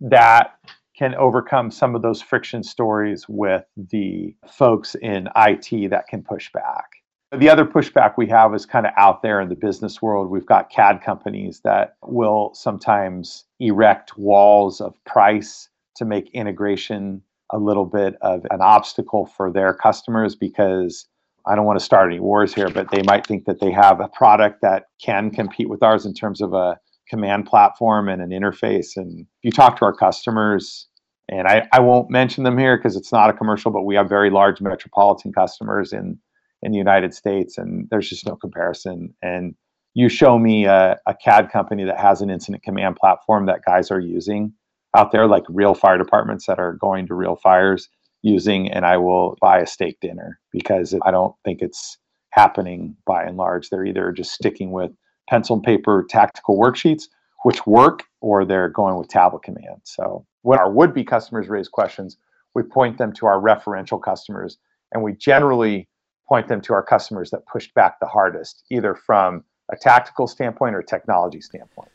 [0.01, 0.53] that
[0.97, 6.51] can overcome some of those friction stories with the folks in IT that can push
[6.53, 6.91] back.
[7.37, 10.31] The other pushback we have is kind of out there in the business world.
[10.31, 17.59] We've got CAD companies that will sometimes erect walls of price to make integration a
[17.59, 21.07] little bit of an obstacle for their customers because
[21.47, 24.01] I don't want to start any wars here, but they might think that they have
[24.01, 28.31] a product that can compete with ours in terms of a command platform and an
[28.31, 28.97] interface.
[28.97, 30.87] And if you talk to our customers,
[31.31, 34.09] and I, I won't mention them here because it's not a commercial, but we have
[34.09, 36.19] very large metropolitan customers in,
[36.63, 39.15] in the United States, and there's just no comparison.
[39.23, 39.55] And
[39.95, 43.91] you show me a, a CAD company that has an incident command platform that guys
[43.91, 44.53] are using
[44.97, 47.89] out there, like real fire departments that are going to real fires
[48.23, 51.99] using, and I will buy a steak dinner because I don't think it's
[52.31, 53.69] happening by and large.
[53.69, 54.91] They're either just sticking with
[55.29, 57.05] pencil and paper tactical worksheets,
[57.45, 59.81] which work, or they're going with tablet command.
[59.85, 62.17] So when our would be customers raise questions,
[62.55, 64.59] we point them to our referential customers,
[64.93, 65.89] and we generally
[66.29, 70.75] point them to our customers that pushed back the hardest, either from a tactical standpoint
[70.75, 71.91] or technology standpoint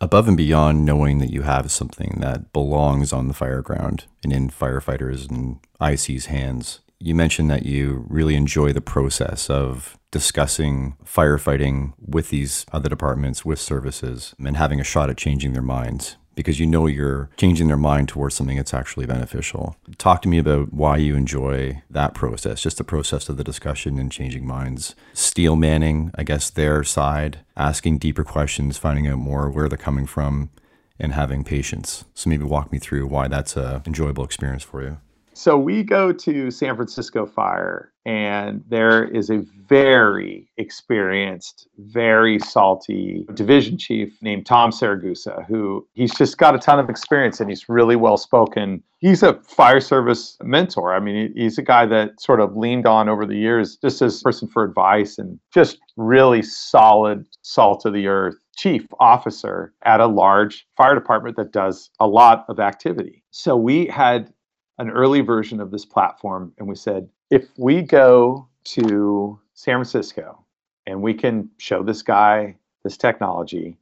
[0.00, 4.32] above and beyond knowing that you have something that belongs on the fire ground and
[4.32, 10.96] in firefighters and IC's hands, you mentioned that you really enjoy the process of discussing
[11.04, 16.16] firefighting with these other departments, with services, and having a shot at changing their minds
[16.36, 19.76] because you know you're changing their mind towards something that's actually beneficial.
[19.98, 23.98] Talk to me about why you enjoy that process, just the process of the discussion
[23.98, 24.94] and changing minds.
[25.12, 30.06] Steel manning, I guess, their side, asking deeper questions, finding out more where they're coming
[30.06, 30.50] from,
[30.98, 32.04] and having patience.
[32.14, 34.98] So maybe walk me through why that's an enjoyable experience for you.
[35.32, 43.24] So we go to San Francisco Fire, and there is a very experienced, very salty
[43.34, 47.68] division chief named Tom Siragusa, who he's just got a ton of experience and he's
[47.68, 48.82] really well spoken.
[48.98, 50.94] He's a fire service mentor.
[50.94, 54.20] I mean, he's a guy that sort of leaned on over the years just as
[54.20, 60.00] a person for advice and just really solid, salt of the earth chief officer at
[60.00, 63.22] a large fire department that does a lot of activity.
[63.30, 64.32] So we had
[64.80, 70.42] an early version of this platform and we said, if we go to San Francisco
[70.86, 73.76] and we can show this guy this technology,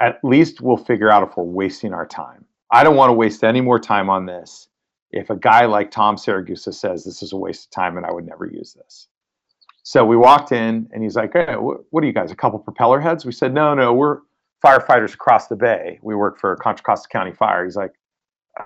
[0.00, 2.44] at least we'll figure out if we're wasting our time.
[2.72, 4.66] I don't want to waste any more time on this
[5.12, 8.10] if a guy like Tom Siragusa says this is a waste of time and I
[8.10, 9.06] would never use this.
[9.84, 12.98] So we walked in and he's like, hey, what are you guys, a couple propeller
[12.98, 13.24] heads?
[13.24, 14.18] We said, no, no, we're
[14.64, 16.00] firefighters across the bay.
[16.02, 17.64] We work for Contra Costa County Fire.
[17.64, 17.92] He's like,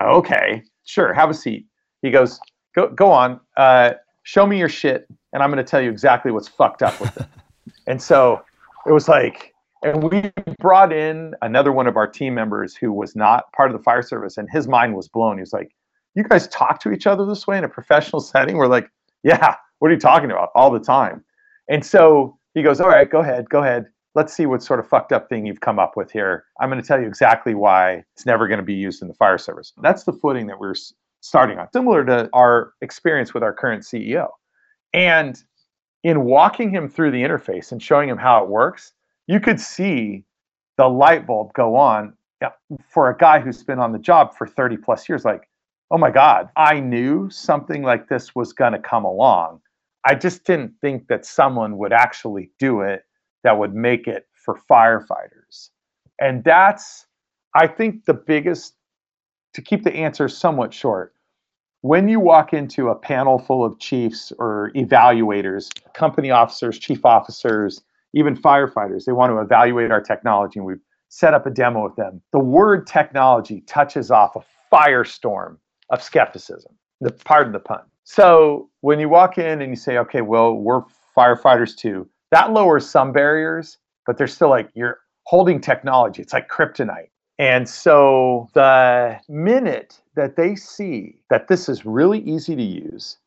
[0.01, 1.67] okay sure, have a seat.
[2.01, 2.39] He goes,
[2.75, 3.93] go, go on, uh,
[4.23, 7.15] show me your shit, and I'm going to tell you exactly what's fucked up with
[7.17, 7.27] it.
[7.87, 8.41] and so
[8.85, 9.53] it was like,
[9.83, 13.77] and we brought in another one of our team members who was not part of
[13.77, 15.37] the fire service, and his mind was blown.
[15.37, 15.71] He was like,
[16.15, 18.57] you guys talk to each other this way in a professional setting?
[18.57, 18.89] We're like,
[19.23, 20.49] yeah, what are you talking about?
[20.55, 21.23] All the time.
[21.69, 23.85] And so he goes, all right, go ahead, go ahead.
[24.17, 26.45] Let's see what sort of fucked up thing you've come up with here.
[26.59, 29.13] I'm going to tell you exactly why it's never going to be used in the
[29.13, 29.73] fire service.
[29.83, 30.73] That's the footing that we're
[31.21, 34.29] starting on, similar to our experience with our current CEO.
[34.91, 35.37] And
[36.03, 38.91] in walking him through the interface and showing him how it works,
[39.27, 40.25] you could see
[40.77, 42.13] the light bulb go on
[42.89, 45.25] for a guy who's been on the job for 30 plus years.
[45.25, 45.47] Like,
[45.91, 49.61] oh my God, I knew something like this was going to come along.
[50.05, 53.03] I just didn't think that someone would actually do it
[53.43, 55.69] that would make it for firefighters.
[56.19, 57.05] And that's,
[57.55, 58.75] I think, the biggest,
[59.53, 61.13] to keep the answer somewhat short,
[61.81, 67.81] when you walk into a panel full of chiefs or evaluators, company officers, chief officers,
[68.13, 71.95] even firefighters, they want to evaluate our technology and we've set up a demo with
[71.95, 72.21] them.
[72.33, 74.43] The word technology touches off a
[74.73, 75.57] firestorm
[75.89, 77.81] of skepticism, the pardon the pun.
[78.03, 80.81] So when you walk in and you say, okay, well, we're
[81.15, 86.21] firefighters too, that lowers some barriers, but they're still like, you're holding technology.
[86.21, 87.09] It's like kryptonite.
[87.39, 93.17] And so the minute that they see that this is really easy to use,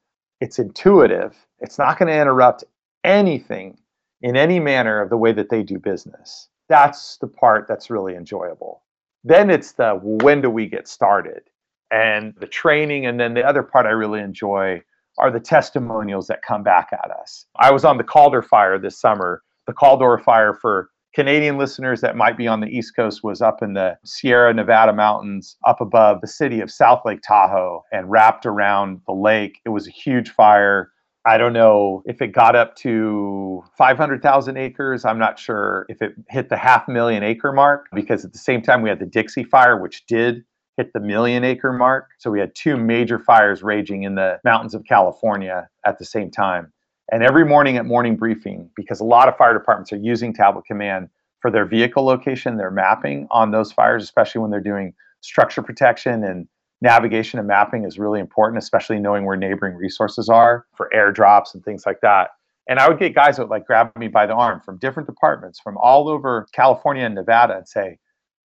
[0.41, 2.65] it's intuitive, it's not going to interrupt
[3.05, 3.79] anything
[4.23, 6.49] in any manner of the way that they do business.
[6.69, 8.83] That's the part that's really enjoyable.
[9.23, 11.43] Then it's the when do we get started
[11.91, 13.07] and the training.
[13.07, 14.83] And then the other part I really enjoy
[15.21, 17.47] are the testimonials that come back at us.
[17.57, 19.43] I was on the Caldor fire this summer.
[19.67, 23.63] The Caldor fire for Canadian listeners that might be on the East Coast was up
[23.63, 28.47] in the Sierra Nevada mountains, up above the city of South Lake Tahoe, and wrapped
[28.47, 29.61] around the lake.
[29.65, 30.93] It was a huge fire.
[31.27, 35.05] I don't know if it got up to 500,000 acres.
[35.05, 38.63] I'm not sure if it hit the half million acre mark because at the same
[38.63, 40.45] time we had the Dixie Fire, which did
[40.81, 42.09] hit the million acre mark.
[42.19, 46.31] So we had two major fires raging in the mountains of California at the same
[46.31, 46.73] time.
[47.13, 50.65] And every morning at morning briefing, because a lot of fire departments are using Tablet
[50.65, 55.61] Command for their vehicle location, their mapping on those fires, especially when they're doing structure
[55.61, 56.49] protection and
[56.81, 61.63] navigation and mapping is really important, especially knowing where neighboring resources are for airdrops and
[61.63, 62.31] things like that.
[62.69, 65.07] And I would get guys that would like grab me by the arm from different
[65.07, 67.99] departments from all over California and Nevada and say,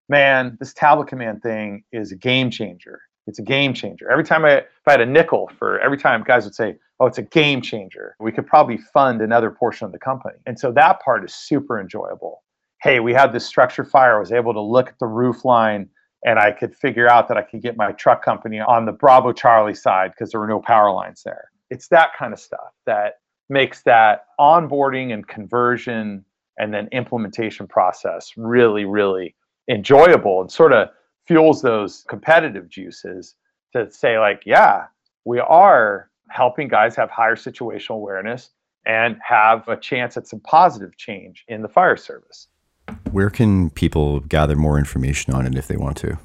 [0.10, 3.02] man, this tablet command thing is a game changer.
[3.26, 4.10] It's a game changer.
[4.12, 7.06] Every time I, if I had a nickel for every time guys would say, oh,
[7.06, 10.36] it's a game changer, we could probably fund another portion of the company.
[10.46, 12.44] And so that part is super enjoyable.
[12.82, 14.18] Hey, we had this structure fire.
[14.18, 15.90] I was able to look at the roof line
[16.26, 19.32] and I could figure out that I could get my truck company on the Bravo
[19.32, 21.50] Charlie side because there were no power lines there.
[21.70, 23.16] It's that kind of stuff that
[23.50, 26.26] makes that onboarding and conversion
[26.58, 29.36] and then implementation process really, really
[29.70, 30.90] enjoyable and sort of
[31.26, 33.36] fuels those competitive juices
[33.74, 34.86] to say like yeah
[35.26, 38.50] we are helping guys have higher situational awareness
[38.86, 42.48] and have a chance at some positive change in the fire service.
[43.12, 46.18] Where can people gather more information on it if they want to?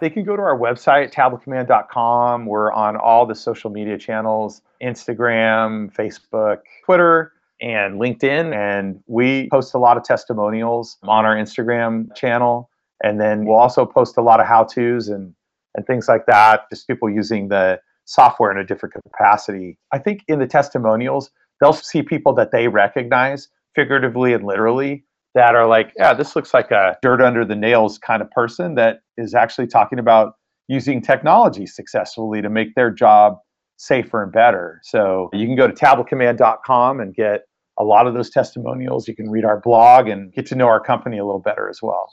[0.00, 5.92] They can go to our website tabletcommand.com we're on all the social media channels instagram
[5.94, 8.54] facebook twitter and linkedin.
[8.54, 12.70] And we post a lot of testimonials on our instagram channel
[13.02, 15.34] and then we'll also post a lot of how to's and,
[15.74, 19.78] and things like that, just people using the software in a different capacity.
[19.92, 25.04] I think in the testimonials, they'll see people that they recognize figuratively and literally
[25.34, 28.74] that are like, yeah, this looks like a dirt under the nails kind of person
[28.76, 30.34] that is actually talking about
[30.68, 33.36] using technology successfully to make their job
[33.76, 34.80] safer and better.
[34.82, 37.42] So you can go to tabletcommand.com and get
[37.78, 39.06] a lot of those testimonials.
[39.06, 41.80] You can read our blog and get to know our company a little better as
[41.82, 42.08] well.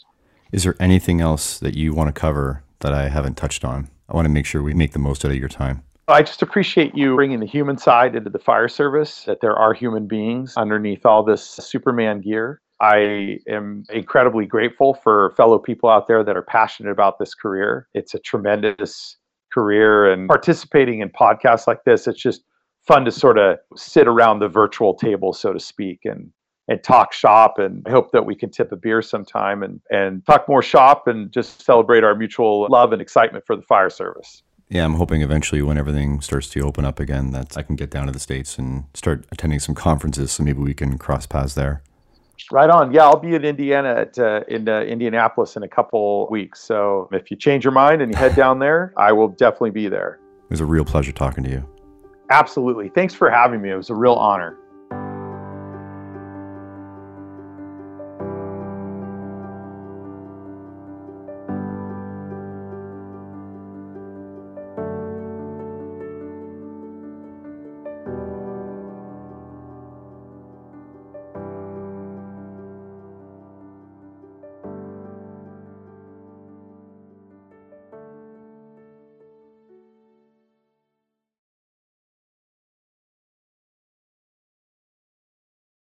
[0.54, 3.90] Is there anything else that you want to cover that I haven't touched on?
[4.08, 5.82] I want to make sure we make the most out of your time.
[6.08, 9.74] I just appreciate you bringing the human side into the fire service, that there are
[9.74, 12.62] human beings underneath all this Superman gear.
[12.80, 17.88] I am incredibly grateful for fellow people out there that are passionate about this career.
[17.96, 19.18] It's a tremendous
[19.52, 22.44] career, and participating in podcasts like this, it's just
[22.86, 26.32] fun to sort of sit around the virtual table, so to speak, and
[26.68, 30.26] and talk shop and I hope that we can tip a beer sometime and, and
[30.26, 34.44] talk more shop and just celebrate our mutual love and excitement for the fire service.
[34.70, 37.92] Yeah, I'm hoping eventually when everything starts to open up again that I can get
[37.92, 41.54] down to the States and start attending some conferences so maybe we can cross paths
[41.54, 41.84] there.
[42.52, 42.92] Right on.
[42.92, 46.62] Yeah, I'll be in Indiana at uh, in uh, Indianapolis in a couple weeks.
[46.62, 49.88] So if you change your mind and you head down there, I will definitely be
[49.88, 50.20] there.
[50.46, 51.70] It was a real pleasure talking to you.
[52.32, 52.90] Absolutely.
[52.90, 53.70] Thanks for having me.
[53.70, 54.58] It was a real honor.